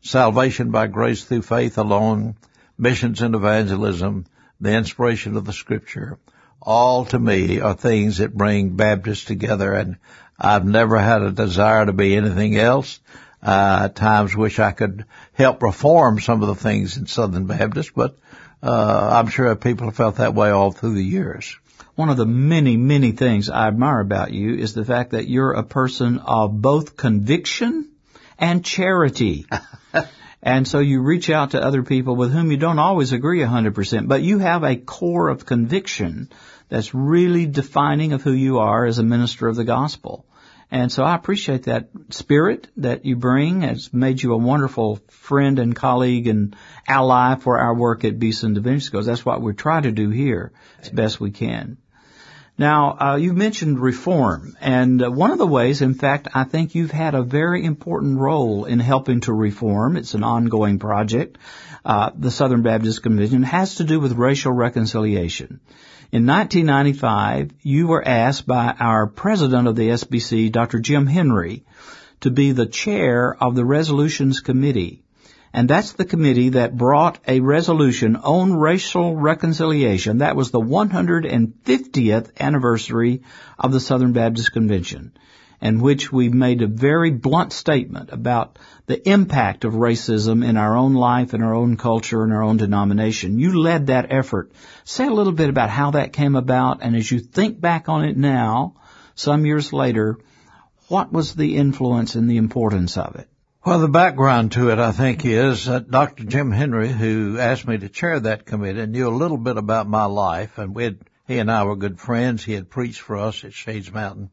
salvation 0.00 0.70
by 0.70 0.86
grace 0.86 1.24
through 1.24 1.42
faith 1.42 1.76
alone, 1.76 2.36
missions 2.78 3.22
and 3.22 3.34
evangelism, 3.34 4.26
the 4.60 4.72
inspiration 4.72 5.36
of 5.36 5.44
the 5.44 5.52
scripture, 5.52 6.18
all 6.60 7.04
to 7.06 7.18
me 7.18 7.60
are 7.60 7.74
things 7.74 8.18
that 8.18 8.36
bring 8.36 8.76
Baptists 8.76 9.24
together 9.24 9.72
and 9.72 9.96
I've 10.38 10.66
never 10.66 10.98
had 10.98 11.22
a 11.22 11.30
desire 11.30 11.86
to 11.86 11.92
be 11.92 12.14
anything 12.14 12.56
else. 12.56 13.00
Uh, 13.42 13.82
at 13.84 13.96
times 13.96 14.36
wish 14.36 14.58
I 14.58 14.72
could 14.72 15.04
help 15.32 15.62
reform 15.62 16.20
some 16.20 16.42
of 16.42 16.48
the 16.48 16.54
things 16.54 16.96
in 16.96 17.06
Southern 17.06 17.46
Baptist, 17.46 17.94
but 17.94 18.18
uh, 18.62 19.10
I'm 19.12 19.28
sure 19.28 19.54
people 19.54 19.86
have 19.86 19.96
felt 19.96 20.16
that 20.16 20.34
way 20.34 20.50
all 20.50 20.72
through 20.72 20.94
the 20.94 21.04
years. 21.04 21.56
One 21.94 22.10
of 22.10 22.16
the 22.16 22.26
many, 22.26 22.76
many 22.76 23.12
things 23.12 23.48
I 23.48 23.68
admire 23.68 24.00
about 24.00 24.32
you 24.32 24.54
is 24.54 24.74
the 24.74 24.84
fact 24.84 25.12
that 25.12 25.28
you're 25.28 25.52
a 25.52 25.62
person 25.62 26.18
of 26.18 26.60
both 26.60 26.96
conviction 26.96 27.88
and 28.38 28.64
charity. 28.64 29.46
and 30.46 30.68
so 30.68 30.78
you 30.78 31.02
reach 31.02 31.28
out 31.28 31.50
to 31.50 31.60
other 31.60 31.82
people 31.82 32.14
with 32.14 32.32
whom 32.32 32.52
you 32.52 32.56
don't 32.56 32.78
always 32.78 33.10
agree 33.12 33.40
100%, 33.40 34.06
but 34.06 34.22
you 34.22 34.38
have 34.38 34.62
a 34.62 34.76
core 34.76 35.28
of 35.28 35.44
conviction 35.44 36.30
that's 36.68 36.94
really 36.94 37.46
defining 37.46 38.12
of 38.12 38.22
who 38.22 38.30
you 38.30 38.60
are 38.60 38.86
as 38.86 38.98
a 38.98 39.02
minister 39.02 39.48
of 39.48 39.56
the 39.56 39.64
gospel. 39.64 40.24
And 40.70 40.92
so 40.92 41.02
I 41.02 41.16
appreciate 41.16 41.64
that 41.64 41.88
spirit 42.10 42.68
that 42.76 43.04
you 43.04 43.16
bring. 43.16 43.64
It's 43.64 43.92
made 43.92 44.22
you 44.22 44.34
a 44.34 44.38
wonderful 44.38 45.00
friend 45.08 45.58
and 45.58 45.74
colleague 45.74 46.28
and 46.28 46.54
ally 46.86 47.34
for 47.34 47.58
our 47.58 47.74
work 47.74 48.04
at 48.04 48.20
Beeson 48.20 48.54
Divinity 48.54 48.84
Schools. 48.84 49.06
That's 49.06 49.26
what 49.26 49.42
we 49.42 49.52
try 49.52 49.80
to 49.80 49.90
do 49.90 50.10
here 50.10 50.52
as 50.80 50.90
best 50.90 51.18
we 51.18 51.32
can. 51.32 51.78
Now, 52.58 52.96
uh, 52.98 53.16
you 53.16 53.34
mentioned 53.34 53.78
reform, 53.78 54.56
and 54.62 55.02
uh, 55.02 55.10
one 55.10 55.30
of 55.30 55.36
the 55.36 55.46
ways, 55.46 55.82
in 55.82 55.92
fact, 55.92 56.28
I 56.34 56.44
think 56.44 56.74
you've 56.74 56.90
had 56.90 57.14
a 57.14 57.22
very 57.22 57.62
important 57.62 58.18
role 58.18 58.64
in 58.64 58.78
helping 58.78 59.20
to 59.22 59.32
reform. 59.34 59.98
It's 59.98 60.14
an 60.14 60.24
ongoing 60.24 60.78
project. 60.78 61.36
Uh, 61.84 62.10
the 62.16 62.30
Southern 62.30 62.62
Baptist 62.62 63.02
Convention 63.02 63.42
has 63.42 63.74
to 63.76 63.84
do 63.84 64.00
with 64.00 64.12
racial 64.12 64.52
reconciliation. 64.52 65.60
In 66.10 66.24
1995, 66.24 67.50
you 67.62 67.88
were 67.88 68.06
asked 68.06 68.46
by 68.46 68.74
our 68.80 69.06
president 69.06 69.68
of 69.68 69.76
the 69.76 69.88
SBC, 69.90 70.50
Dr. 70.50 70.78
Jim 70.78 71.06
Henry, 71.06 71.64
to 72.20 72.30
be 72.30 72.52
the 72.52 72.66
chair 72.66 73.36
of 73.38 73.54
the 73.54 73.66
Resolutions 73.66 74.40
Committee. 74.40 75.02
And 75.56 75.70
that's 75.70 75.94
the 75.94 76.04
committee 76.04 76.50
that 76.50 76.76
brought 76.76 77.18
a 77.26 77.40
resolution 77.40 78.14
on 78.16 78.52
racial 78.52 79.16
reconciliation. 79.16 80.18
That 80.18 80.36
was 80.36 80.50
the 80.50 80.60
150th 80.60 82.30
anniversary 82.38 83.22
of 83.58 83.72
the 83.72 83.80
Southern 83.80 84.12
Baptist 84.12 84.52
Convention 84.52 85.16
in 85.62 85.80
which 85.80 86.12
we 86.12 86.28
made 86.28 86.60
a 86.60 86.66
very 86.66 87.10
blunt 87.10 87.54
statement 87.54 88.10
about 88.12 88.58
the 88.84 89.08
impact 89.08 89.64
of 89.64 89.72
racism 89.72 90.46
in 90.46 90.58
our 90.58 90.76
own 90.76 90.92
life, 90.92 91.32
in 91.32 91.42
our 91.42 91.54
own 91.54 91.78
culture, 91.78 92.22
in 92.22 92.32
our 92.32 92.42
own 92.42 92.58
denomination. 92.58 93.38
You 93.38 93.58
led 93.58 93.86
that 93.86 94.12
effort. 94.12 94.52
Say 94.84 95.06
a 95.06 95.10
little 95.10 95.32
bit 95.32 95.48
about 95.48 95.70
how 95.70 95.92
that 95.92 96.12
came 96.12 96.36
about, 96.36 96.80
and 96.82 96.94
as 96.94 97.10
you 97.10 97.18
think 97.18 97.58
back 97.58 97.88
on 97.88 98.04
it 98.04 98.18
now, 98.18 98.74
some 99.14 99.46
years 99.46 99.72
later, 99.72 100.18
what 100.88 101.10
was 101.10 101.34
the 101.34 101.56
influence 101.56 102.14
and 102.14 102.28
the 102.28 102.36
importance 102.36 102.98
of 102.98 103.16
it? 103.16 103.30
Well, 103.66 103.80
the 103.80 103.88
background 103.88 104.52
to 104.52 104.70
it, 104.70 104.78
I 104.78 104.92
think, 104.92 105.24
is 105.24 105.64
that 105.64 105.90
Dr. 105.90 106.22
Jim 106.22 106.52
Henry, 106.52 106.88
who 106.88 107.36
asked 107.40 107.66
me 107.66 107.76
to 107.76 107.88
chair 107.88 108.20
that 108.20 108.46
committee, 108.46 108.86
knew 108.86 109.08
a 109.08 109.10
little 109.10 109.38
bit 109.38 109.56
about 109.56 109.88
my 109.88 110.04
life, 110.04 110.56
and 110.58 110.72
we 110.72 110.84
had, 110.84 111.00
he 111.26 111.38
and 111.38 111.50
I 111.50 111.64
were 111.64 111.74
good 111.74 111.98
friends. 111.98 112.44
He 112.44 112.52
had 112.52 112.70
preached 112.70 113.00
for 113.00 113.16
us 113.16 113.42
at 113.42 113.52
Shades 113.52 113.92
Mountain. 113.92 114.30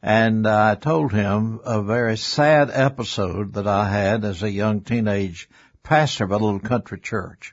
And 0.00 0.46
I 0.46 0.76
told 0.76 1.10
him 1.10 1.58
a 1.64 1.82
very 1.82 2.16
sad 2.16 2.70
episode 2.72 3.54
that 3.54 3.66
I 3.66 3.88
had 3.88 4.24
as 4.24 4.44
a 4.44 4.48
young 4.48 4.82
teenage 4.82 5.48
pastor 5.82 6.22
of 6.22 6.30
a 6.30 6.38
little 6.38 6.60
country 6.60 7.00
church. 7.00 7.52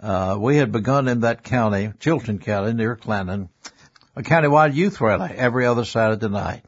Uh, 0.00 0.36
we 0.40 0.56
had 0.56 0.72
begun 0.72 1.06
in 1.06 1.20
that 1.20 1.44
county, 1.44 1.92
Chilton 2.00 2.40
County, 2.40 2.72
near 2.72 2.96
Clanton, 2.96 3.48
a 4.16 4.24
countywide 4.24 4.74
youth 4.74 5.00
rally 5.00 5.30
every 5.36 5.66
other 5.66 5.84
Saturday 5.84 6.28
night. 6.28 6.64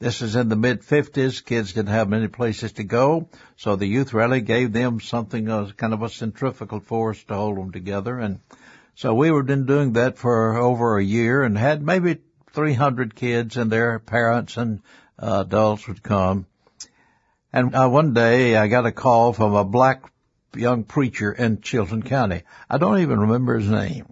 This 0.00 0.22
is 0.22 0.36
in 0.36 0.48
the 0.48 0.54
mid 0.54 0.82
50s. 0.82 1.44
Kids 1.44 1.72
didn't 1.72 1.88
have 1.88 2.08
many 2.08 2.28
places 2.28 2.72
to 2.72 2.84
go, 2.84 3.28
so 3.56 3.74
the 3.74 3.86
youth 3.86 4.14
rally 4.14 4.40
gave 4.40 4.72
them 4.72 5.00
something, 5.00 5.48
uh, 5.48 5.70
kind 5.76 5.92
of 5.92 6.02
a 6.02 6.08
centrifugal 6.08 6.78
force 6.78 7.22
to 7.24 7.34
hold 7.34 7.56
them 7.56 7.72
together. 7.72 8.16
And 8.16 8.38
so 8.94 9.12
we 9.14 9.32
were 9.32 9.42
been 9.42 9.66
doing 9.66 9.94
that 9.94 10.16
for 10.16 10.56
over 10.56 10.98
a 10.98 11.04
year 11.04 11.42
and 11.42 11.58
had 11.58 11.82
maybe 11.82 12.18
300 12.52 13.16
kids 13.16 13.56
and 13.56 13.72
their 13.72 13.98
parents 13.98 14.56
and 14.56 14.82
uh, 15.18 15.44
adults 15.44 15.88
would 15.88 16.02
come. 16.02 16.46
And 17.52 17.74
uh, 17.74 17.88
one 17.88 18.14
day 18.14 18.56
I 18.56 18.68
got 18.68 18.86
a 18.86 18.92
call 18.92 19.32
from 19.32 19.54
a 19.54 19.64
black 19.64 20.04
young 20.54 20.84
preacher 20.84 21.32
in 21.32 21.60
Chilton 21.60 22.02
County. 22.02 22.42
I 22.70 22.78
don't 22.78 23.00
even 23.00 23.18
remember 23.18 23.58
his 23.58 23.68
name. 23.68 24.06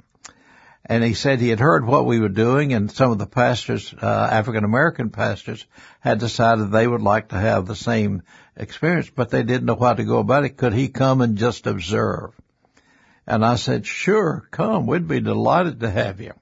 And 0.88 1.02
he 1.02 1.14
said 1.14 1.40
he 1.40 1.48
had 1.48 1.60
heard 1.60 1.84
what 1.84 2.06
we 2.06 2.20
were 2.20 2.28
doing 2.28 2.72
and 2.72 2.90
some 2.90 3.10
of 3.10 3.18
the 3.18 3.26
pastors, 3.26 3.92
uh, 4.00 4.06
African 4.06 4.64
American 4.64 5.10
pastors 5.10 5.66
had 6.00 6.18
decided 6.20 6.70
they 6.70 6.86
would 6.86 7.02
like 7.02 7.28
to 7.28 7.38
have 7.38 7.66
the 7.66 7.74
same 7.74 8.22
experience, 8.56 9.10
but 9.10 9.30
they 9.30 9.42
didn't 9.42 9.66
know 9.66 9.76
how 9.76 9.94
to 9.94 10.04
go 10.04 10.18
about 10.18 10.44
it. 10.44 10.56
Could 10.56 10.74
he 10.74 10.88
come 10.88 11.20
and 11.20 11.36
just 11.36 11.66
observe? 11.66 12.30
And 13.26 13.44
I 13.44 13.56
said, 13.56 13.84
sure, 13.84 14.46
come. 14.52 14.86
We'd 14.86 15.08
be 15.08 15.20
delighted 15.20 15.80
to 15.80 15.90
have 15.90 16.20
you 16.20 16.32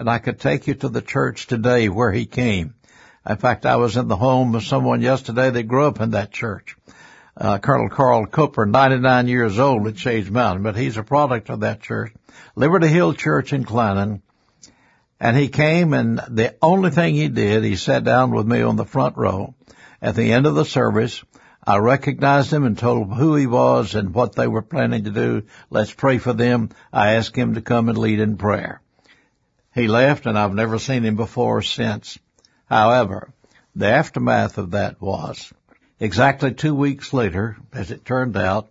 and 0.00 0.08
I 0.08 0.18
could 0.18 0.40
take 0.40 0.66
you 0.66 0.74
to 0.76 0.88
the 0.88 1.02
church 1.02 1.46
today 1.46 1.90
where 1.90 2.10
he 2.10 2.24
came. 2.24 2.74
In 3.28 3.36
fact, 3.36 3.66
I 3.66 3.76
was 3.76 3.98
in 3.98 4.08
the 4.08 4.16
home 4.16 4.54
of 4.54 4.64
someone 4.64 5.02
yesterday 5.02 5.50
that 5.50 5.64
grew 5.64 5.86
up 5.86 6.00
in 6.00 6.12
that 6.12 6.32
church. 6.32 6.74
Uh, 7.36 7.58
Colonel 7.58 7.88
Carl 7.88 8.26
Cooper, 8.26 8.66
99 8.66 9.28
years 9.28 9.58
old 9.58 9.86
at 9.86 9.98
Shades 9.98 10.30
Mountain, 10.30 10.62
but 10.62 10.76
he's 10.76 10.96
a 10.96 11.02
product 11.02 11.48
of 11.48 11.60
that 11.60 11.80
church. 11.80 12.12
Liberty 12.56 12.88
Hill 12.88 13.14
Church 13.14 13.52
in 13.52 13.64
Clanton. 13.64 14.22
And 15.20 15.36
he 15.36 15.48
came 15.48 15.92
and 15.92 16.18
the 16.28 16.56
only 16.62 16.90
thing 16.90 17.14
he 17.14 17.28
did, 17.28 17.62
he 17.62 17.76
sat 17.76 18.04
down 18.04 18.30
with 18.30 18.46
me 18.46 18.62
on 18.62 18.76
the 18.76 18.86
front 18.86 19.16
row. 19.16 19.54
At 20.00 20.14
the 20.14 20.32
end 20.32 20.46
of 20.46 20.54
the 20.54 20.64
service, 20.64 21.22
I 21.62 21.76
recognized 21.76 22.50
him 22.50 22.64
and 22.64 22.76
told 22.76 23.02
him 23.02 23.14
who 23.14 23.36
he 23.36 23.46
was 23.46 23.94
and 23.94 24.14
what 24.14 24.34
they 24.34 24.48
were 24.48 24.62
planning 24.62 25.04
to 25.04 25.10
do. 25.10 25.42
Let's 25.68 25.92
pray 25.92 26.16
for 26.18 26.32
them. 26.32 26.70
I 26.90 27.14
asked 27.14 27.36
him 27.36 27.54
to 27.54 27.60
come 27.60 27.90
and 27.90 27.98
lead 27.98 28.18
in 28.18 28.38
prayer. 28.38 28.80
He 29.74 29.86
left 29.86 30.24
and 30.26 30.38
I've 30.38 30.54
never 30.54 30.78
seen 30.78 31.04
him 31.04 31.16
before 31.16 31.58
or 31.58 31.62
since. 31.62 32.18
However, 32.64 33.32
the 33.76 33.88
aftermath 33.88 34.56
of 34.58 34.72
that 34.72 35.00
was 35.00 35.52
exactly 36.00 36.52
two 36.52 36.74
weeks 36.74 37.12
later, 37.12 37.56
as 37.72 37.90
it 37.90 38.04
turned 38.04 38.36
out, 38.36 38.70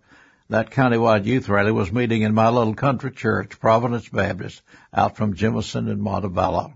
that 0.50 0.72
countywide 0.72 1.24
youth 1.24 1.48
rally 1.48 1.70
was 1.70 1.92
meeting 1.92 2.22
in 2.22 2.34
my 2.34 2.48
little 2.48 2.74
country 2.74 3.12
church, 3.12 3.60
Providence 3.60 4.08
Baptist, 4.08 4.60
out 4.92 5.16
from 5.16 5.34
Jemison 5.34 5.88
and 5.88 6.02
Montebello. 6.02 6.74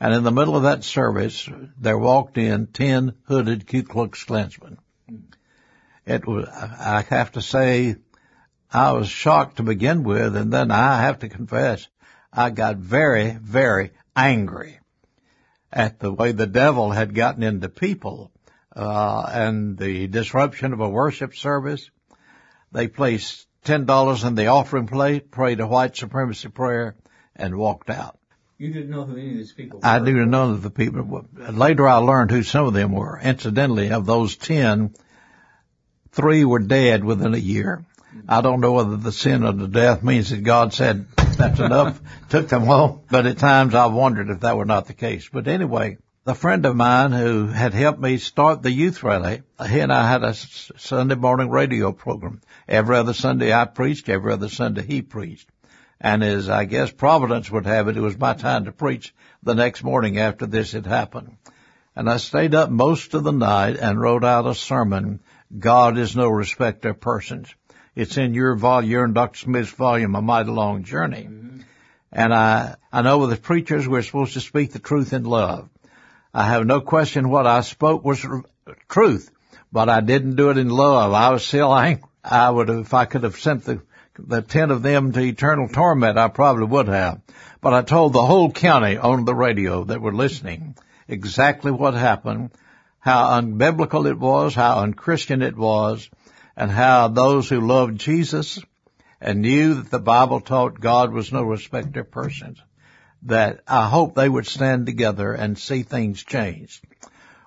And 0.00 0.12
in 0.12 0.24
the 0.24 0.32
middle 0.32 0.56
of 0.56 0.64
that 0.64 0.84
service, 0.84 1.48
there 1.78 1.98
walked 1.98 2.36
in 2.36 2.66
ten 2.66 3.14
hooded 3.24 3.66
Ku 3.66 3.84
Klux 3.84 4.24
Klansmen. 4.24 4.78
It 6.04 6.26
was, 6.26 6.48
I 6.48 7.04
have 7.08 7.32
to 7.32 7.42
say, 7.42 7.96
I 8.72 8.92
was 8.92 9.08
shocked 9.08 9.56
to 9.56 9.62
begin 9.62 10.02
with, 10.02 10.36
and 10.36 10.52
then 10.52 10.70
I 10.70 11.02
have 11.02 11.20
to 11.20 11.28
confess, 11.28 11.86
I 12.32 12.50
got 12.50 12.76
very, 12.76 13.30
very 13.40 13.92
angry 14.14 14.80
at 15.72 16.00
the 16.00 16.12
way 16.12 16.32
the 16.32 16.46
devil 16.46 16.90
had 16.90 17.14
gotten 17.14 17.42
into 17.42 17.68
people 17.68 18.32
Uh, 18.78 19.28
and 19.32 19.76
the 19.76 20.06
disruption 20.06 20.72
of 20.72 20.78
a 20.78 20.88
worship 20.88 21.34
service. 21.34 21.90
They 22.70 22.86
placed 22.86 23.48
ten 23.64 23.86
dollars 23.86 24.22
in 24.22 24.36
the 24.36 24.46
offering 24.46 24.86
plate, 24.86 25.32
prayed 25.32 25.58
a 25.58 25.66
white 25.66 25.96
supremacy 25.96 26.48
prayer, 26.48 26.94
and 27.34 27.56
walked 27.56 27.90
out. 27.90 28.18
You 28.56 28.72
didn't 28.72 28.90
know 28.90 29.04
who 29.04 29.16
any 29.16 29.30
of 29.30 29.36
these 29.36 29.52
people 29.52 29.80
were. 29.80 29.86
I 29.86 29.98
do 29.98 30.24
know 30.26 30.56
the 30.56 30.70
people. 30.70 31.26
Later 31.50 31.88
I 31.88 31.96
learned 31.96 32.30
who 32.30 32.44
some 32.44 32.66
of 32.66 32.74
them 32.74 32.92
were. 32.92 33.18
Incidentally, 33.20 33.90
of 33.90 34.06
those 34.06 34.36
ten, 34.36 34.94
three 36.12 36.44
were 36.44 36.60
dead 36.60 37.04
within 37.04 37.34
a 37.34 37.38
year. 37.38 37.84
Mm-hmm. 38.14 38.20
I 38.28 38.42
don't 38.42 38.60
know 38.60 38.74
whether 38.74 38.96
the 38.96 39.12
sin 39.12 39.42
of 39.42 39.58
the 39.58 39.68
death 39.68 40.04
means 40.04 40.30
that 40.30 40.44
God 40.44 40.72
said 40.72 41.06
that's 41.36 41.58
enough, 41.58 42.00
took 42.28 42.48
them 42.48 42.62
home, 42.62 43.00
but 43.10 43.26
at 43.26 43.38
times 43.38 43.74
I've 43.74 43.92
wondered 43.92 44.30
if 44.30 44.40
that 44.40 44.56
were 44.56 44.64
not 44.64 44.86
the 44.86 44.94
case. 44.94 45.28
But 45.32 45.48
anyway, 45.48 45.98
the 46.28 46.34
friend 46.34 46.66
of 46.66 46.76
mine 46.76 47.10
who 47.12 47.46
had 47.46 47.72
helped 47.72 47.98
me 47.98 48.18
start 48.18 48.60
the 48.60 48.70
youth 48.70 49.02
rally, 49.02 49.40
he 49.66 49.80
and 49.80 49.90
I 49.90 50.06
had 50.10 50.22
a 50.22 50.34
Sunday 50.34 51.14
morning 51.14 51.48
radio 51.48 51.90
program. 51.92 52.42
Every 52.68 52.98
other 52.98 53.14
Sunday 53.14 53.50
I 53.50 53.64
preached, 53.64 54.10
every 54.10 54.34
other 54.34 54.50
Sunday 54.50 54.82
he 54.82 55.00
preached. 55.00 55.48
And 55.98 56.22
as 56.22 56.50
I 56.50 56.66
guess 56.66 56.90
Providence 56.90 57.50
would 57.50 57.64
have 57.64 57.88
it, 57.88 57.96
it 57.96 58.02
was 58.02 58.18
my 58.18 58.34
time 58.34 58.66
to 58.66 58.72
preach 58.72 59.14
the 59.42 59.54
next 59.54 59.82
morning 59.82 60.18
after 60.18 60.44
this 60.44 60.72
had 60.72 60.84
happened. 60.84 61.38
And 61.96 62.10
I 62.10 62.18
stayed 62.18 62.54
up 62.54 62.68
most 62.68 63.14
of 63.14 63.24
the 63.24 63.32
night 63.32 63.78
and 63.78 63.98
wrote 63.98 64.22
out 64.22 64.46
a 64.46 64.54
sermon, 64.54 65.20
God 65.58 65.96
is 65.96 66.14
no 66.14 66.28
respecter 66.28 66.90
of 66.90 67.00
persons. 67.00 67.48
It's 67.96 68.18
in 68.18 68.34
your 68.34 68.54
volume, 68.54 68.90
your 68.90 69.04
and 69.04 69.14
Dr. 69.14 69.38
Smith's 69.38 69.70
volume, 69.70 70.14
A 70.14 70.20
Mighty 70.20 70.50
Long 70.50 70.84
Journey. 70.84 71.26
Mm-hmm. 71.30 71.60
And 72.12 72.34
I, 72.34 72.76
I 72.92 73.00
know 73.00 73.16
with 73.16 73.30
the 73.30 73.38
preachers 73.38 73.88
we're 73.88 74.02
supposed 74.02 74.34
to 74.34 74.42
speak 74.42 74.74
the 74.74 74.78
truth 74.78 75.14
in 75.14 75.24
love. 75.24 75.70
I 76.34 76.44
have 76.44 76.66
no 76.66 76.80
question 76.80 77.30
what 77.30 77.46
I 77.46 77.62
spoke 77.62 78.04
was 78.04 78.24
truth, 78.88 79.30
but 79.72 79.88
I 79.88 80.00
didn't 80.00 80.36
do 80.36 80.50
it 80.50 80.58
in 80.58 80.68
love. 80.68 81.12
I 81.12 81.30
was 81.30 81.44
still 81.44 81.74
angry. 81.74 82.04
I 82.22 82.50
would 82.50 82.68
have, 82.68 82.80
if 82.80 82.94
I 82.94 83.06
could 83.06 83.22
have 83.22 83.38
sent 83.38 83.64
the, 83.64 83.80
the 84.18 84.42
ten 84.42 84.70
of 84.70 84.82
them 84.82 85.12
to 85.12 85.20
eternal 85.20 85.68
torment, 85.68 86.18
I 86.18 86.28
probably 86.28 86.66
would 86.66 86.88
have. 86.88 87.20
But 87.60 87.72
I 87.72 87.82
told 87.82 88.12
the 88.12 88.26
whole 88.26 88.52
county 88.52 88.98
on 88.98 89.24
the 89.24 89.34
radio 89.34 89.84
that 89.84 90.02
were 90.02 90.12
listening 90.12 90.76
exactly 91.06 91.72
what 91.72 91.94
happened, 91.94 92.50
how 92.98 93.40
unbiblical 93.40 94.06
it 94.06 94.18
was, 94.18 94.54
how 94.54 94.80
unchristian 94.80 95.40
it 95.40 95.56
was, 95.56 96.10
and 96.56 96.70
how 96.70 97.08
those 97.08 97.48
who 97.48 97.60
loved 97.60 97.98
Jesus 97.98 98.60
and 99.20 99.40
knew 99.40 99.74
that 99.74 99.90
the 99.90 99.98
Bible 99.98 100.40
taught 100.40 100.78
God 100.78 101.12
was 101.12 101.32
no 101.32 101.42
respecter 101.42 102.00
of 102.00 102.10
persons 102.10 102.58
that 103.22 103.60
I 103.66 103.88
hope 103.88 104.14
they 104.14 104.28
would 104.28 104.46
stand 104.46 104.86
together 104.86 105.32
and 105.32 105.58
see 105.58 105.82
things 105.82 106.22
change. 106.22 106.80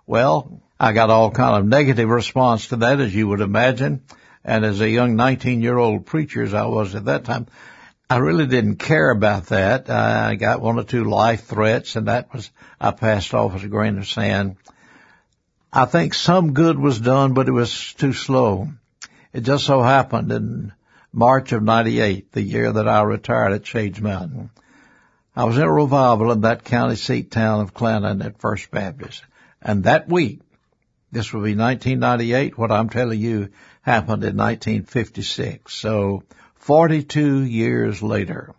Well, 0.06 0.62
I 0.80 0.94
got 0.94 1.10
all 1.10 1.32
kind 1.32 1.56
of 1.56 1.66
negative 1.66 2.10
response 2.10 2.68
to 2.68 2.78
that, 2.78 3.00
as 3.00 3.14
you 3.14 3.28
would 3.28 3.42
imagine. 3.42 4.02
And 4.44 4.66
as 4.66 4.82
a 4.82 4.90
young 4.90 5.16
19 5.16 5.62
year 5.62 5.78
old 5.78 6.06
preacher 6.06 6.42
as 6.44 6.54
I 6.54 6.66
was 6.66 6.96
at 6.96 7.06
that 7.06 7.26
time, 7.26 7.48
I 8.10 8.18
really 8.18 8.48
didn't 8.48 8.76
care 8.76 9.10
about 9.10 9.48
that. 9.48 9.90
I 9.90 10.36
got 10.36 10.60
one 10.60 10.78
or 10.78 10.84
two 10.84 11.06
life 11.06 11.46
threats 11.46 11.96
and 11.96 12.08
that 12.08 12.34
was, 12.34 12.50
I 12.80 12.92
passed 12.92 13.34
off 13.34 13.56
as 13.56 13.64
a 13.64 13.70
grain 13.70 13.98
of 13.98 14.08
sand. 14.08 14.58
I 15.72 15.86
think 15.86 16.14
some 16.14 16.54
good 16.54 16.78
was 16.78 17.00
done, 17.00 17.34
but 17.34 17.48
it 17.48 17.54
was 17.54 17.94
too 17.94 18.12
slow. 18.12 18.68
It 19.32 19.42
just 19.42 19.66
so 19.66 19.82
happened 19.82 20.32
in 20.32 20.74
March 21.14 21.54
of 21.54 21.64
98, 21.64 22.34
the 22.34 22.42
year 22.42 22.72
that 22.72 22.88
I 22.88 23.04
retired 23.04 23.54
at 23.54 23.66
Shades 23.66 24.02
Mountain, 24.02 24.50
I 25.34 25.46
was 25.46 25.58
in 25.58 25.64
a 25.64 25.72
revival 25.72 26.30
in 26.34 26.42
that 26.42 26.66
county 26.66 26.98
seat 26.98 27.32
town 27.32 27.62
of 27.62 27.74
Clanton 27.74 28.22
at 28.22 28.40
First 28.40 28.70
Baptist. 28.70 29.24
And 29.62 29.86
that 29.86 30.10
week, 30.10 30.42
this 31.10 31.32
will 31.32 31.42
be 31.42 31.56
1998, 31.56 32.58
what 32.58 32.72
I'm 32.72 32.90
telling 32.90 33.20
you 33.20 33.50
happened 33.82 34.26
in 34.26 34.36
1956. 34.36 35.74
So 35.74 36.24
42 36.56 37.44
years 37.44 38.04
later, 38.04 38.54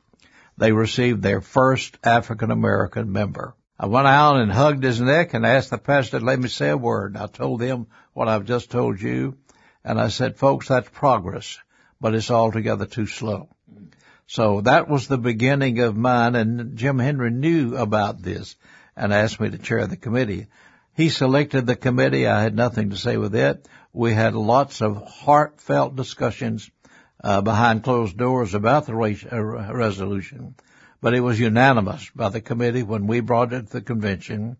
they 0.57 0.73
received 0.73 1.21
their 1.21 1.43
first 1.43 1.99
African 2.03 2.51
American 2.51 3.13
member. 3.13 3.55
I 3.79 3.87
went 3.87 4.07
out 4.07 4.37
and 4.37 4.51
hugged 4.51 4.83
his 4.83 5.01
neck 5.01 5.35
and 5.35 5.45
asked 5.45 5.71
the 5.71 5.79
pastor 5.79 6.21
to 6.21 6.25
let 6.25 6.41
me 6.41 6.49
say 6.49 6.71
a 6.71 6.77
word. 6.77 7.19
I 7.19 7.27
told 7.27 7.61
him 7.61 7.87
what 8.15 8.29
I've 8.29 8.47
just 8.47 8.71
told 8.71 8.99
you. 8.99 9.37
And 9.85 10.01
I 10.01 10.09
said, 10.09 10.37
folks, 10.37 10.69
that's 10.69 10.89
progress, 10.89 11.59
but 12.01 12.15
it's 12.15 12.31
altogether 12.31 12.87
too 12.87 13.07
slow. 13.07 13.51
So 14.27 14.63
that 14.63 14.89
was 14.89 15.09
the 15.09 15.19
beginning 15.19 15.81
of 15.81 15.97
mine 15.97 16.35
and 16.37 16.77
Jim 16.77 16.99
Henry 16.99 17.31
knew 17.31 17.77
about 17.77 18.23
this 18.23 18.57
and 18.97 19.13
asked 19.13 19.41
me 19.41 19.51
to 19.51 19.59
chair 19.59 19.87
the 19.87 19.97
committee. 19.97 20.47
He 20.95 21.09
selected 21.09 21.67
the 21.67 21.77
committee. 21.77 22.27
I 22.27 22.43
had 22.43 22.55
nothing 22.55 22.91
to 22.91 22.97
say 22.97 23.17
with 23.17 23.35
it. 23.35 23.67
We 23.93 24.13
had 24.15 24.35
lots 24.35 24.81
of 24.81 25.07
heartfelt 25.07 25.97
discussions 25.97 26.71
uh, 27.23 27.41
behind 27.41 27.85
closed 27.85 28.17
doors 28.17 28.55
about 28.55 28.87
the 28.87 28.93
uh, 28.95 29.73
resolution, 29.75 30.55
but 31.01 31.15
it 31.15 31.21
was 31.21 31.39
unanimous 31.39 32.11
by 32.15 32.29
the 32.29 32.41
committee 32.41 32.83
when 32.83 33.07
we 33.07 33.21
brought 33.21 33.53
it 33.53 33.67
to 33.67 33.73
the 33.75 33.81
convention, 33.81 34.57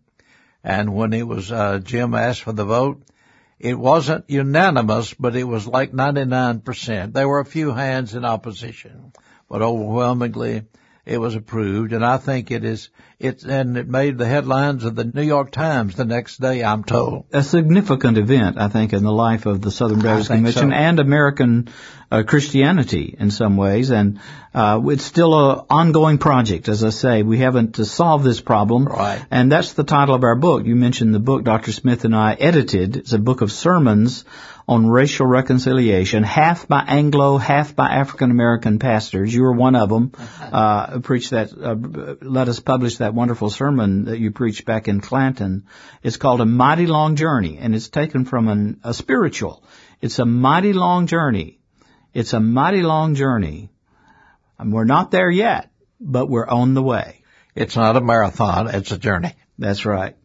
and 0.63 0.93
when 0.93 1.13
it 1.13 1.27
was 1.27 1.51
uh, 1.51 1.79
Jim 1.79 2.13
asked 2.13 2.43
for 2.43 2.53
the 2.53 2.65
vote, 2.65 3.03
it 3.59 3.77
wasn't 3.77 4.29
unanimous, 4.29 5.13
but 5.13 5.35
it 5.35 5.43
was 5.43 5.67
like 5.67 5.91
99%. 5.91 7.13
There 7.13 7.27
were 7.27 7.39
a 7.39 7.45
few 7.45 7.71
hands 7.71 8.15
in 8.15 8.25
opposition 8.25 9.13
but 9.53 9.61
overwhelmingly 9.61 10.63
it 11.05 11.19
was 11.19 11.35
approved, 11.35 11.93
and 11.93 12.03
I 12.03 12.17
think 12.17 12.49
it 12.49 12.63
is. 12.63 12.89
It 13.19 13.43
and 13.43 13.77
it 13.77 13.87
made 13.87 14.17
the 14.17 14.25
headlines 14.25 14.83
of 14.83 14.95
the 14.95 15.03
New 15.03 15.21
York 15.21 15.51
Times 15.51 15.95
the 15.95 16.05
next 16.05 16.41
day. 16.41 16.63
I'm 16.63 16.83
told 16.83 17.25
a 17.31 17.43
significant 17.43 18.17
event, 18.17 18.57
I 18.57 18.67
think, 18.69 18.93
in 18.93 19.03
the 19.03 19.11
life 19.11 19.45
of 19.45 19.61
the 19.61 19.69
Southern 19.69 19.99
Baptist 19.99 20.29
Convention 20.29 20.69
so. 20.69 20.75
and 20.75 20.99
American 20.99 21.69
uh, 22.09 22.23
Christianity 22.25 23.15
in 23.19 23.29
some 23.29 23.55
ways, 23.55 23.91
and 23.91 24.21
uh, 24.55 24.81
it's 24.85 25.03
still 25.03 25.33
a 25.35 25.65
ongoing 25.69 26.17
project. 26.17 26.67
As 26.67 26.83
I 26.83 26.89
say, 26.89 27.21
we 27.21 27.37
haven't 27.37 27.79
uh, 27.79 27.83
solved 27.83 28.23
this 28.23 28.41
problem, 28.41 28.85
right? 28.85 29.23
And 29.29 29.51
that's 29.51 29.73
the 29.73 29.83
title 29.83 30.15
of 30.15 30.23
our 30.23 30.35
book. 30.35 30.65
You 30.65 30.75
mentioned 30.75 31.13
the 31.13 31.19
book 31.19 31.43
Dr. 31.43 31.73
Smith 31.73 32.05
and 32.05 32.15
I 32.15 32.33
edited. 32.33 32.97
It's 32.97 33.13
a 33.13 33.19
book 33.19 33.41
of 33.41 33.51
sermons 33.51 34.25
on 34.67 34.87
racial 34.87 35.25
reconciliation, 35.25 36.23
half 36.23 36.67
by 36.67 36.83
Anglo, 36.87 37.37
half 37.37 37.75
by 37.75 37.89
African 37.89 38.31
American 38.31 38.79
pastors. 38.79 39.33
You 39.33 39.43
were 39.43 39.53
one 39.53 39.75
of 39.75 39.89
them. 39.89 40.11
Uh, 40.39 40.99
preached 40.99 41.31
that, 41.31 41.51
uh, 41.51 42.15
let 42.21 42.47
us 42.47 42.59
publish 42.59 42.97
that 42.97 43.13
wonderful 43.13 43.49
sermon 43.49 44.05
that 44.05 44.19
you 44.19 44.31
preached 44.31 44.65
back 44.65 44.87
in 44.87 45.01
Clanton. 45.01 45.65
It's 46.01 46.17
called 46.17 46.41
A 46.41 46.45
Mighty 46.45 46.87
Long 46.87 47.15
Journey, 47.15 47.57
and 47.57 47.75
it's 47.75 47.89
taken 47.89 48.25
from 48.25 48.47
an, 48.47 48.79
a 48.83 48.93
spiritual. 48.93 49.63
It's 50.01 50.19
a 50.19 50.25
mighty 50.25 50.73
long 50.73 51.07
journey. 51.07 51.59
It's 52.13 52.33
a 52.33 52.39
mighty 52.39 52.81
long 52.81 53.15
journey. 53.15 53.69
And 54.59 54.73
we're 54.73 54.83
not 54.83 55.11
there 55.11 55.29
yet, 55.29 55.71
but 55.99 56.29
we're 56.29 56.47
on 56.47 56.73
the 56.73 56.83
way. 56.83 57.23
It's 57.55 57.75
not 57.75 57.95
a 57.95 58.01
marathon, 58.01 58.67
it's 58.67 58.91
a 58.91 58.97
journey. 58.97 59.33
That's 59.57 59.85
right. 59.85 60.15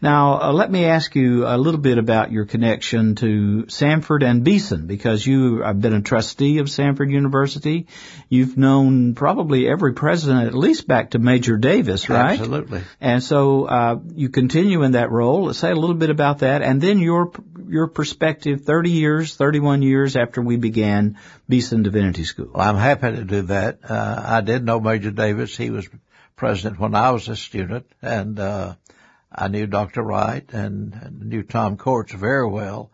Now, 0.00 0.40
uh, 0.40 0.52
let 0.52 0.70
me 0.70 0.84
ask 0.84 1.16
you 1.16 1.44
a 1.44 1.58
little 1.58 1.80
bit 1.80 1.98
about 1.98 2.30
your 2.30 2.44
connection 2.44 3.16
to 3.16 3.64
Samford 3.66 4.22
and 4.22 4.44
Beeson, 4.44 4.86
because 4.86 5.26
you 5.26 5.62
have 5.62 5.80
been 5.80 5.92
a 5.92 6.02
trustee 6.02 6.58
of 6.58 6.66
Samford 6.66 7.10
University. 7.10 7.88
You've 8.28 8.56
known 8.56 9.16
probably 9.16 9.68
every 9.68 9.94
president, 9.94 10.46
at 10.46 10.54
least 10.54 10.86
back 10.86 11.10
to 11.10 11.18
Major 11.18 11.56
Davis, 11.56 12.08
right? 12.08 12.38
Absolutely. 12.38 12.82
And 13.00 13.24
so 13.24 13.64
uh, 13.64 13.98
you 14.14 14.28
continue 14.28 14.84
in 14.84 14.92
that 14.92 15.10
role. 15.10 15.46
Let's 15.46 15.58
say 15.58 15.72
a 15.72 15.76
little 15.76 15.96
bit 15.96 16.10
about 16.10 16.40
that, 16.40 16.62
and 16.62 16.80
then 16.80 17.00
your 17.00 17.32
your 17.68 17.88
perspective, 17.88 18.62
30 18.62 18.90
years, 18.90 19.34
31 19.34 19.82
years 19.82 20.16
after 20.16 20.40
we 20.40 20.56
began 20.56 21.18
Beeson 21.48 21.82
Divinity 21.82 22.24
School. 22.24 22.50
Well, 22.54 22.66
I'm 22.66 22.76
happy 22.76 23.16
to 23.16 23.24
do 23.24 23.42
that. 23.42 23.80
Uh, 23.82 24.22
I 24.24 24.40
did 24.42 24.64
know 24.64 24.80
Major 24.80 25.10
Davis. 25.10 25.56
He 25.56 25.70
was 25.70 25.86
president 26.36 26.78
when 26.78 26.94
I 26.94 27.10
was 27.10 27.28
a 27.28 27.36
student, 27.36 27.86
and 28.00 28.38
uh, 28.38 28.74
I 29.30 29.48
knew 29.48 29.66
Dr. 29.66 30.02
Wright 30.02 30.48
and, 30.52 31.22
knew 31.22 31.42
Tom 31.42 31.76
Corts 31.76 32.12
very 32.12 32.48
well, 32.48 32.90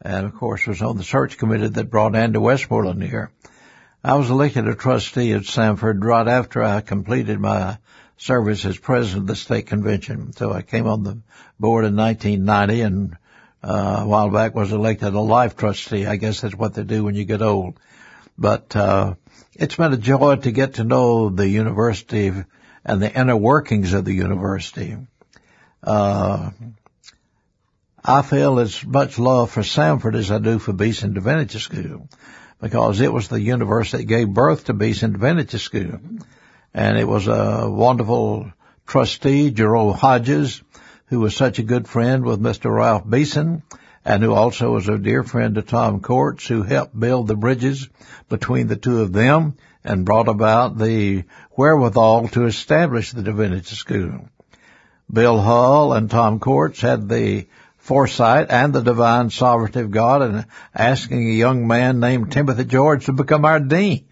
and 0.00 0.26
of 0.26 0.34
course 0.34 0.66
was 0.66 0.80
on 0.80 0.96
the 0.96 1.02
search 1.04 1.38
committee 1.38 1.68
that 1.68 1.90
brought 1.90 2.14
Andy 2.14 2.38
Westmoreland 2.38 3.02
here. 3.02 3.30
I 4.04 4.14
was 4.14 4.30
elected 4.30 4.66
a 4.68 4.74
trustee 4.74 5.32
at 5.32 5.42
Samford 5.42 6.02
right 6.02 6.26
after 6.26 6.62
I 6.62 6.80
completed 6.80 7.38
my 7.40 7.78
service 8.16 8.64
as 8.64 8.78
president 8.78 9.22
of 9.22 9.26
the 9.26 9.36
state 9.36 9.66
convention. 9.66 10.32
So 10.32 10.52
I 10.52 10.62
came 10.62 10.86
on 10.86 11.02
the 11.02 11.18
board 11.58 11.84
in 11.84 11.96
1990 11.96 12.80
and 12.80 13.16
uh, 13.62 14.00
a 14.02 14.06
while 14.06 14.30
back 14.30 14.54
was 14.54 14.72
elected 14.72 15.14
a 15.14 15.20
life 15.20 15.56
trustee. 15.56 16.06
I 16.06 16.16
guess 16.16 16.40
that's 16.40 16.54
what 16.54 16.74
they 16.74 16.82
do 16.82 17.04
when 17.04 17.14
you 17.14 17.24
get 17.24 17.42
old. 17.42 17.78
But 18.36 18.74
uh, 18.74 19.14
it's 19.54 19.76
been 19.76 19.92
a 19.92 19.96
joy 19.96 20.36
to 20.36 20.50
get 20.50 20.74
to 20.74 20.84
know 20.84 21.28
the 21.28 21.48
university 21.48 22.32
and 22.84 23.02
the 23.02 23.12
inner 23.12 23.36
workings 23.36 23.92
of 23.92 24.04
the 24.04 24.14
university. 24.14 24.96
Uh, 25.82 26.50
I 28.04 28.22
feel 28.22 28.58
as 28.58 28.84
much 28.84 29.18
love 29.18 29.50
for 29.50 29.62
Samford 29.62 30.16
as 30.16 30.30
I 30.30 30.38
do 30.38 30.58
for 30.58 30.72
Beeson 30.72 31.14
Divinity 31.14 31.58
School 31.58 32.08
because 32.60 33.00
it 33.00 33.12
was 33.12 33.28
the 33.28 33.40
university 33.40 33.98
that 33.98 34.08
gave 34.08 34.28
birth 34.28 34.64
to 34.64 34.72
Beeson 34.72 35.12
Divinity 35.12 35.58
School. 35.58 35.98
And 36.74 36.96
it 36.96 37.06
was 37.06 37.26
a 37.26 37.68
wonderful 37.68 38.52
trustee, 38.86 39.50
Jerome 39.50 39.94
Hodges, 39.94 40.62
who 41.06 41.20
was 41.20 41.36
such 41.36 41.58
a 41.58 41.64
good 41.64 41.88
friend 41.88 42.24
with 42.24 42.40
Mr. 42.40 42.74
Ralph 42.74 43.08
Beeson 43.08 43.62
and 44.04 44.22
who 44.22 44.32
also 44.32 44.72
was 44.72 44.88
a 44.88 44.98
dear 44.98 45.22
friend 45.22 45.54
to 45.54 45.62
Tom 45.62 46.00
Corts, 46.00 46.46
who 46.46 46.62
helped 46.62 46.98
build 46.98 47.28
the 47.28 47.36
bridges 47.36 47.88
between 48.28 48.66
the 48.66 48.76
two 48.76 49.00
of 49.00 49.12
them 49.12 49.54
and 49.84 50.04
brought 50.04 50.28
about 50.28 50.78
the 50.78 51.24
wherewithal 51.56 52.28
to 52.28 52.46
establish 52.46 53.12
the 53.12 53.22
Divinity 53.22 53.74
School. 53.74 54.28
Bill 55.12 55.38
Hull 55.38 55.92
and 55.92 56.10
Tom 56.10 56.40
Corts 56.40 56.80
had 56.80 57.08
the 57.08 57.46
foresight 57.76 58.46
and 58.50 58.72
the 58.72 58.80
divine 58.80 59.30
sovereignty 59.30 59.80
of 59.80 59.90
God 59.90 60.22
and 60.22 60.46
asking 60.74 61.28
a 61.28 61.32
young 61.34 61.66
man 61.66 62.00
named 62.00 62.32
Timothy 62.32 62.64
George 62.64 63.06
to 63.06 63.12
become 63.12 63.44
our 63.44 63.60
dean. 63.60 64.06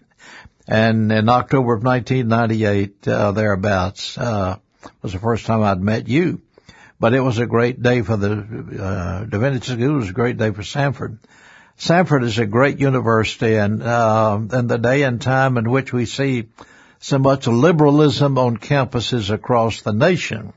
And 0.67 1.11
in 1.11 1.27
October 1.27 1.73
of 1.73 1.83
1998, 1.83 3.07
uh, 3.07 3.31
thereabouts, 3.31 4.17
uh, 4.17 4.57
was 5.01 5.13
the 5.13 5.19
first 5.19 5.45
time 5.45 5.63
I'd 5.63 5.81
met 5.81 6.07
you. 6.07 6.41
But 6.99 7.13
it 7.15 7.21
was 7.21 7.39
a 7.39 7.47
great 7.47 7.81
day 7.81 8.03
for 8.03 8.15
the 8.15 8.29
uh, 8.79 9.23
Divinity 9.25 9.65
School. 9.65 9.95
It 9.95 9.99
was 9.99 10.09
a 10.09 10.13
great 10.13 10.37
day 10.37 10.51
for 10.51 10.61
Samford. 10.61 11.17
Samford 11.79 12.23
is 12.23 12.37
a 12.37 12.45
great 12.45 12.79
university, 12.79 13.55
and 13.55 13.81
uh, 13.81 14.39
in 14.53 14.67
the 14.67 14.77
day 14.77 15.01
and 15.01 15.19
time 15.19 15.57
in 15.57 15.67
which 15.67 15.91
we 15.91 16.05
see 16.05 16.49
so 16.99 17.17
much 17.17 17.47
liberalism 17.47 18.37
on 18.37 18.57
campuses 18.57 19.31
across 19.31 19.81
the 19.81 19.93
nation, 19.93 20.53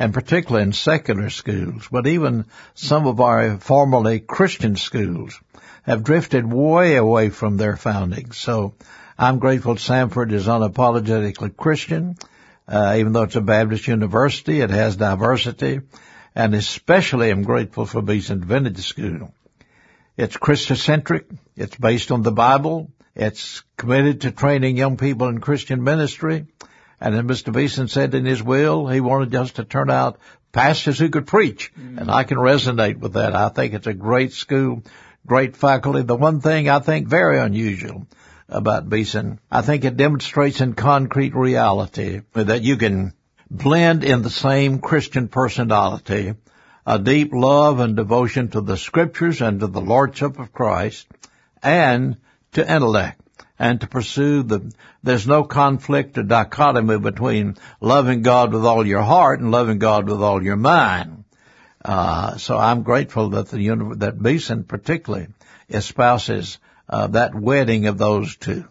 and 0.00 0.14
particularly 0.14 0.62
in 0.62 0.72
secular 0.72 1.28
schools, 1.28 1.86
but 1.92 2.06
even 2.06 2.46
some 2.74 3.06
of 3.06 3.20
our 3.20 3.58
formerly 3.58 4.18
Christian 4.18 4.76
schools 4.76 5.38
have 5.82 6.02
drifted 6.02 6.50
way 6.50 6.96
away 6.96 7.28
from 7.28 7.58
their 7.58 7.76
founding. 7.76 8.32
So 8.32 8.72
I'm 9.18 9.38
grateful 9.38 9.74
Samford 9.74 10.32
is 10.32 10.46
unapologetically 10.46 11.54
Christian. 11.54 12.16
Uh, 12.66 12.96
even 12.98 13.12
though 13.12 13.24
it's 13.24 13.36
a 13.36 13.42
Baptist 13.42 13.88
university, 13.88 14.62
it 14.62 14.70
has 14.70 14.96
diversity, 14.96 15.80
and 16.34 16.54
especially 16.54 17.28
I'm 17.28 17.42
grateful 17.42 17.84
for 17.84 18.00
Beeson 18.00 18.40
Divinity 18.40 18.80
School. 18.80 19.34
It's 20.16 20.36
Christocentric. 20.36 21.24
It's 21.56 21.76
based 21.76 22.10
on 22.10 22.22
the 22.22 22.32
Bible. 22.32 22.90
It's 23.14 23.62
committed 23.76 24.22
to 24.22 24.30
training 24.30 24.78
young 24.78 24.96
people 24.96 25.28
in 25.28 25.40
Christian 25.40 25.84
ministry. 25.84 26.46
And 27.00 27.14
then 27.14 27.26
Mr. 27.26 27.52
Beeson 27.52 27.88
said 27.88 28.14
in 28.14 28.26
his 28.26 28.42
will, 28.42 28.86
he 28.86 29.00
wanted 29.00 29.34
us 29.34 29.52
to 29.52 29.64
turn 29.64 29.90
out 29.90 30.18
pastors 30.52 30.98
who 30.98 31.08
could 31.08 31.26
preach. 31.26 31.72
Mm-hmm. 31.74 31.98
And 31.98 32.10
I 32.10 32.24
can 32.24 32.36
resonate 32.36 32.98
with 32.98 33.14
that. 33.14 33.34
I 33.34 33.48
think 33.48 33.72
it's 33.72 33.86
a 33.86 33.94
great 33.94 34.32
school, 34.32 34.82
great 35.26 35.56
faculty. 35.56 36.02
The 36.02 36.16
one 36.16 36.40
thing 36.40 36.68
I 36.68 36.80
think 36.80 37.08
very 37.08 37.38
unusual 37.38 38.06
about 38.48 38.88
Beeson, 38.88 39.40
I 39.50 39.62
think 39.62 39.84
it 39.84 39.96
demonstrates 39.96 40.60
in 40.60 40.74
concrete 40.74 41.34
reality 41.34 42.20
that 42.34 42.62
you 42.62 42.76
can 42.76 43.14
blend 43.50 44.04
in 44.04 44.22
the 44.22 44.30
same 44.30 44.80
Christian 44.80 45.28
personality 45.28 46.34
a 46.86 46.98
deep 46.98 47.32
love 47.32 47.80
and 47.80 47.96
devotion 47.96 48.48
to 48.48 48.60
the 48.60 48.76
scriptures 48.76 49.40
and 49.40 49.60
to 49.60 49.66
the 49.66 49.80
Lordship 49.80 50.38
of 50.38 50.52
Christ 50.52 51.06
and 51.62 52.16
to 52.52 52.72
intellect 52.72 53.19
and 53.60 53.82
to 53.82 53.86
pursue 53.86 54.42
the, 54.42 54.72
there's 55.02 55.26
no 55.26 55.44
conflict 55.44 56.16
or 56.16 56.22
dichotomy 56.22 56.98
between 56.98 57.56
loving 57.78 58.22
God 58.22 58.54
with 58.54 58.64
all 58.64 58.86
your 58.86 59.02
heart 59.02 59.38
and 59.40 59.50
loving 59.50 59.78
God 59.78 60.08
with 60.08 60.22
all 60.22 60.42
your 60.42 60.56
mind. 60.56 61.24
Uh, 61.84 62.38
so 62.38 62.56
I'm 62.56 62.82
grateful 62.82 63.28
that 63.30 63.50
the, 63.50 63.94
that 63.98 64.20
Beeson 64.20 64.64
particularly 64.64 65.28
espouses, 65.68 66.58
uh, 66.88 67.08
that 67.08 67.34
wedding 67.34 67.86
of 67.86 67.98
those 67.98 68.34
two. 68.34 68.64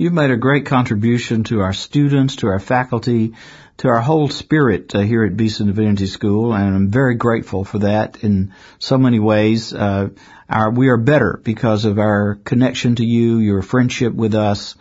You've 0.00 0.14
made 0.14 0.30
a 0.30 0.38
great 0.38 0.64
contribution 0.64 1.44
to 1.44 1.60
our 1.60 1.74
students, 1.74 2.36
to 2.36 2.46
our 2.46 2.58
faculty, 2.58 3.34
to 3.76 3.88
our 3.88 4.00
whole 4.00 4.30
spirit 4.30 4.94
uh, 4.94 5.00
here 5.00 5.26
at 5.26 5.36
Beeson 5.36 5.66
Divinity 5.66 6.06
School, 6.06 6.54
and 6.54 6.74
I'm 6.74 6.90
very 6.90 7.16
grateful 7.16 7.64
for 7.66 7.80
that 7.80 8.24
in 8.24 8.54
so 8.78 8.96
many 8.96 9.18
ways. 9.18 9.74
Uh, 9.74 10.08
our, 10.48 10.70
we 10.70 10.88
are 10.88 10.96
better 10.96 11.38
because 11.44 11.84
of 11.84 11.98
our 11.98 12.36
connection 12.36 12.94
to 12.94 13.04
you, 13.04 13.40
your 13.40 13.60
friendship 13.60 14.14
with 14.14 14.34
us, 14.34 14.74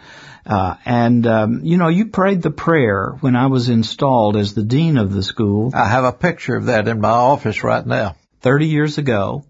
uh, 0.45 0.75
and 0.85 1.27
um, 1.27 1.65
you 1.65 1.75
know, 1.75 1.89
you 1.89 2.05
prayed 2.05 2.41
the 2.41 2.49
prayer 2.49 3.17
when 3.19 3.35
I 3.35 3.47
was 3.47 3.67
installed 3.67 4.37
as 4.37 4.53
the 4.53 4.63
dean 4.63 4.95
of 4.95 5.11
the 5.11 5.21
school. 5.21 5.71
I 5.75 5.89
have 5.89 6.05
a 6.05 6.13
picture 6.13 6.55
of 6.55 6.67
that 6.67 6.87
in 6.87 7.01
my 7.01 7.09
office 7.09 7.61
right 7.61 7.85
now. 7.85 8.15
Thirty 8.39 8.67
years 8.67 8.97
ago, 8.97 9.43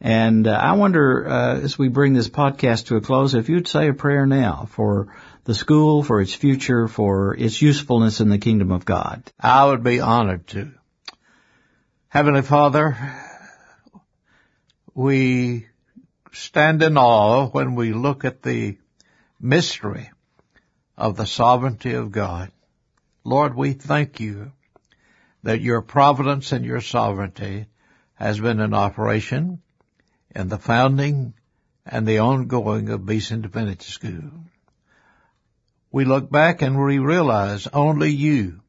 and 0.00 0.46
uh, 0.46 0.52
I 0.52 0.72
wonder, 0.72 1.26
uh, 1.26 1.60
as 1.60 1.78
we 1.78 1.88
bring 1.88 2.12
this 2.12 2.28
podcast 2.28 2.86
to 2.86 2.96
a 2.96 3.00
close, 3.00 3.34
if 3.34 3.48
you'd 3.48 3.68
say 3.68 3.88
a 3.88 3.94
prayer 3.94 4.26
now 4.26 4.68
for 4.70 5.14
the 5.44 5.54
school, 5.54 6.02
for 6.02 6.20
its 6.20 6.34
future, 6.34 6.88
for 6.88 7.34
its 7.34 7.62
usefulness 7.62 8.20
in 8.20 8.28
the 8.28 8.38
kingdom 8.38 8.72
of 8.72 8.84
God. 8.84 9.22
I 9.40 9.64
would 9.64 9.82
be 9.82 10.00
honored 10.00 10.46
to. 10.48 10.72
Heavenly 12.08 12.42
Father, 12.42 12.96
we 14.94 15.66
stand 16.32 16.82
in 16.82 16.98
awe 16.98 17.46
when 17.46 17.74
we 17.74 17.92
look 17.92 18.24
at 18.24 18.42
the 18.42 18.76
mystery 19.40 20.10
of 20.96 21.16
the 21.16 21.26
sovereignty 21.26 21.94
of 21.94 22.10
God. 22.10 22.50
Lord, 23.24 23.54
we 23.54 23.72
thank 23.72 24.20
you 24.20 24.52
that 25.42 25.60
your 25.60 25.80
providence 25.80 26.52
and 26.52 26.64
your 26.64 26.80
sovereignty 26.80 27.66
has 28.14 28.40
been 28.40 28.60
in 28.60 28.74
operation 28.74 29.62
in 30.36 30.48
the 30.48 30.58
founding 30.58 31.32
and 31.86 32.06
the 32.06 32.18
ongoing 32.18 32.90
of 32.90 33.06
Beeson 33.06 33.40
Divinity 33.40 33.86
School. 33.86 34.30
We 35.90 36.04
look 36.04 36.30
back 36.30 36.60
and 36.60 36.78
we 36.78 36.98
realize 36.98 37.66
only 37.68 38.10
you 38.10 38.60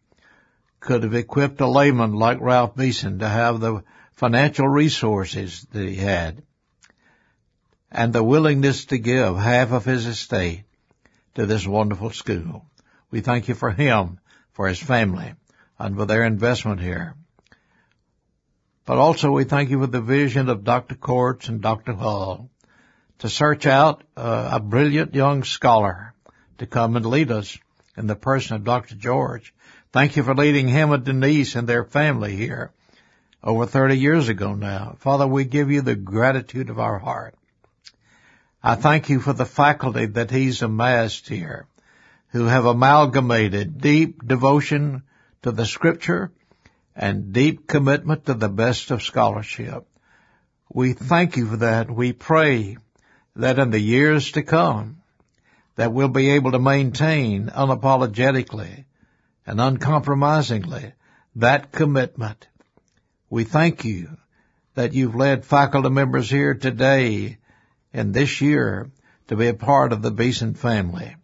could 0.80 1.04
have 1.04 1.14
equipped 1.14 1.60
a 1.60 1.68
layman 1.68 2.14
like 2.14 2.40
Ralph 2.40 2.78
Beeson 2.78 3.20
to 3.20 3.28
have 3.28 3.60
the 3.60 3.84
financial 4.14 4.68
resources 4.68 5.68
that 5.74 5.86
he 5.86 5.96
had 5.96 6.42
and 7.92 8.14
the 8.14 8.24
willingness 8.24 8.86
to 8.86 8.98
give 8.98 9.36
half 9.36 9.74
of 9.74 9.84
his 9.84 10.06
estate 10.06 10.64
to 11.36 11.46
this 11.46 11.68
wonderful 11.68 12.12
school. 12.12 12.66
We 13.12 13.20
thank 13.20 13.50
you 13.50 13.56
for 13.56 13.72
him, 13.72 14.20
for 14.54 14.70
his 14.70 14.80
family, 14.80 15.34
and 15.78 15.98
for 15.98 16.06
their 16.06 16.24
investment 16.24 16.80
here. 16.80 17.16
But 18.88 19.00
also 19.00 19.32
we 19.32 19.44
thank 19.44 19.70
you 19.70 19.82
for 19.82 19.88
the 19.88 20.00
vision 20.00 20.48
of 20.48 20.64
Dr. 20.64 20.96
Corts 20.96 21.50
and 21.50 21.60
Dr. 21.62 21.92
Hall 21.92 22.50
to 23.20 23.28
search 23.28 23.66
out 23.66 24.02
uh, 24.16 24.52
a 24.54 24.60
brilliant 24.62 25.14
young 25.14 25.44
scholar 25.44 26.14
to 26.60 26.66
come 26.66 26.96
and 26.96 27.06
lead 27.06 27.30
us 27.30 27.58
in 27.98 28.08
the 28.08 28.16
person 28.16 28.56
of 28.56 28.64
Dr. 28.64 28.96
George. 28.96 29.54
Thank 29.92 30.16
you 30.16 30.24
for 30.24 30.34
leading 30.34 30.70
him 30.70 30.94
and 30.94 31.04
Denise 31.04 31.56
and 31.56 31.68
their 31.68 31.84
family 31.84 32.38
here 32.38 32.72
over 33.44 33.66
30 33.66 33.98
years 33.98 34.30
ago 34.30 34.54
now. 34.54 34.96
Father, 35.00 35.28
we 35.28 35.44
give 35.44 35.70
you 35.70 35.82
the 35.82 35.96
gratitude 35.96 36.70
of 36.70 36.80
our 36.80 36.98
heart. 36.98 37.36
I 38.64 38.76
thank 38.76 39.10
you 39.10 39.20
for 39.20 39.34
the 39.34 39.46
faculty 39.46 40.06
that 40.06 40.32
he's 40.32 40.62
amassed 40.62 41.28
here 41.28 41.68
who 42.30 42.46
have 42.46 42.64
amalgamated 42.64 43.82
deep 43.82 44.26
devotion 44.26 45.04
to 45.42 45.52
the 45.52 45.66
scripture 45.66 46.32
and 46.98 47.32
deep 47.32 47.68
commitment 47.68 48.26
to 48.26 48.34
the 48.34 48.50
best 48.50 48.90
of 48.90 49.04
scholarship. 49.04 49.86
We 50.74 50.94
thank 50.94 51.38
you 51.38 51.46
for 51.46 51.58
that. 51.58 51.92
We 51.92 52.12
pray 52.12 52.78
that 53.36 53.60
in 53.60 53.70
the 53.70 53.80
years 53.80 54.32
to 54.32 54.42
come, 54.42 55.04
that 55.76 55.94
we'll 55.94 56.08
be 56.08 56.32
able 56.32 56.54
to 56.54 56.60
maintain 56.60 57.50
unapologetically 57.50 58.86
and 59.46 59.62
uncompromisingly 59.62 60.94
that 61.36 61.72
commitment. 61.72 62.48
We 63.30 63.44
thank 63.44 63.86
you 63.86 64.18
that 64.74 64.94
you've 64.94 65.16
led 65.16 65.46
faculty 65.46 65.90
members 65.90 66.32
here 66.32 66.56
today 66.56 67.38
and 67.94 68.12
this 68.12 68.42
year 68.42 68.90
to 69.28 69.36
be 69.36 69.48
a 69.48 69.54
part 69.54 69.94
of 69.94 70.02
the 70.02 70.12
Beeson 70.12 70.56
family. 70.56 71.16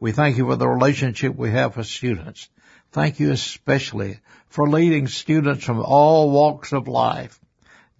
We 0.00 0.10
thank 0.10 0.38
you 0.38 0.46
for 0.46 0.56
the 0.56 0.68
relationship 0.68 1.36
we 1.36 1.52
have 1.52 1.76
with 1.76 1.86
students. 1.86 2.48
Thank 2.90 3.20
you 3.20 3.30
especially 3.30 4.18
for 4.54 4.68
leading 4.68 5.08
students 5.08 5.64
from 5.64 5.80
all 5.80 6.30
walks 6.30 6.72
of 6.72 6.86
life, 6.86 7.40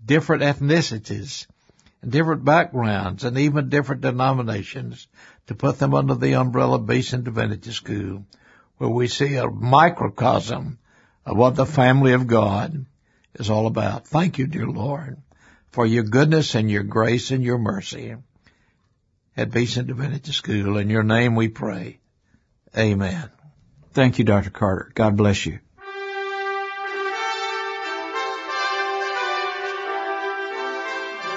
different 0.04 0.44
ethnicities, 0.44 1.48
different 2.08 2.44
backgrounds, 2.44 3.24
and 3.24 3.36
even 3.36 3.68
different 3.68 4.02
denominations 4.02 5.08
to 5.48 5.56
put 5.56 5.80
them 5.80 5.94
under 5.94 6.14
the 6.14 6.36
umbrella 6.36 6.76
of 6.76 6.86
Beeson 6.86 7.24
Divinity 7.24 7.72
School, 7.72 8.24
where 8.78 8.88
we 8.88 9.08
see 9.08 9.34
a 9.34 9.50
microcosm 9.50 10.78
of 11.26 11.36
what 11.36 11.56
the 11.56 11.66
family 11.66 12.12
of 12.12 12.28
God 12.28 12.86
is 13.34 13.50
all 13.50 13.66
about. 13.66 14.06
Thank 14.06 14.38
you, 14.38 14.46
dear 14.46 14.68
Lord, 14.68 15.16
for 15.72 15.84
your 15.84 16.04
goodness 16.04 16.54
and 16.54 16.70
your 16.70 16.84
grace 16.84 17.32
and 17.32 17.42
your 17.42 17.58
mercy 17.58 18.14
at 19.36 19.50
Beeson 19.50 19.88
Divinity 19.88 20.30
School. 20.30 20.76
In 20.76 20.88
your 20.88 21.02
name 21.02 21.34
we 21.34 21.48
pray. 21.48 21.98
Amen. 22.78 23.28
Thank 23.92 24.20
you, 24.20 24.24
Dr. 24.24 24.50
Carter. 24.50 24.92
God 24.94 25.16
bless 25.16 25.44
you. 25.46 25.58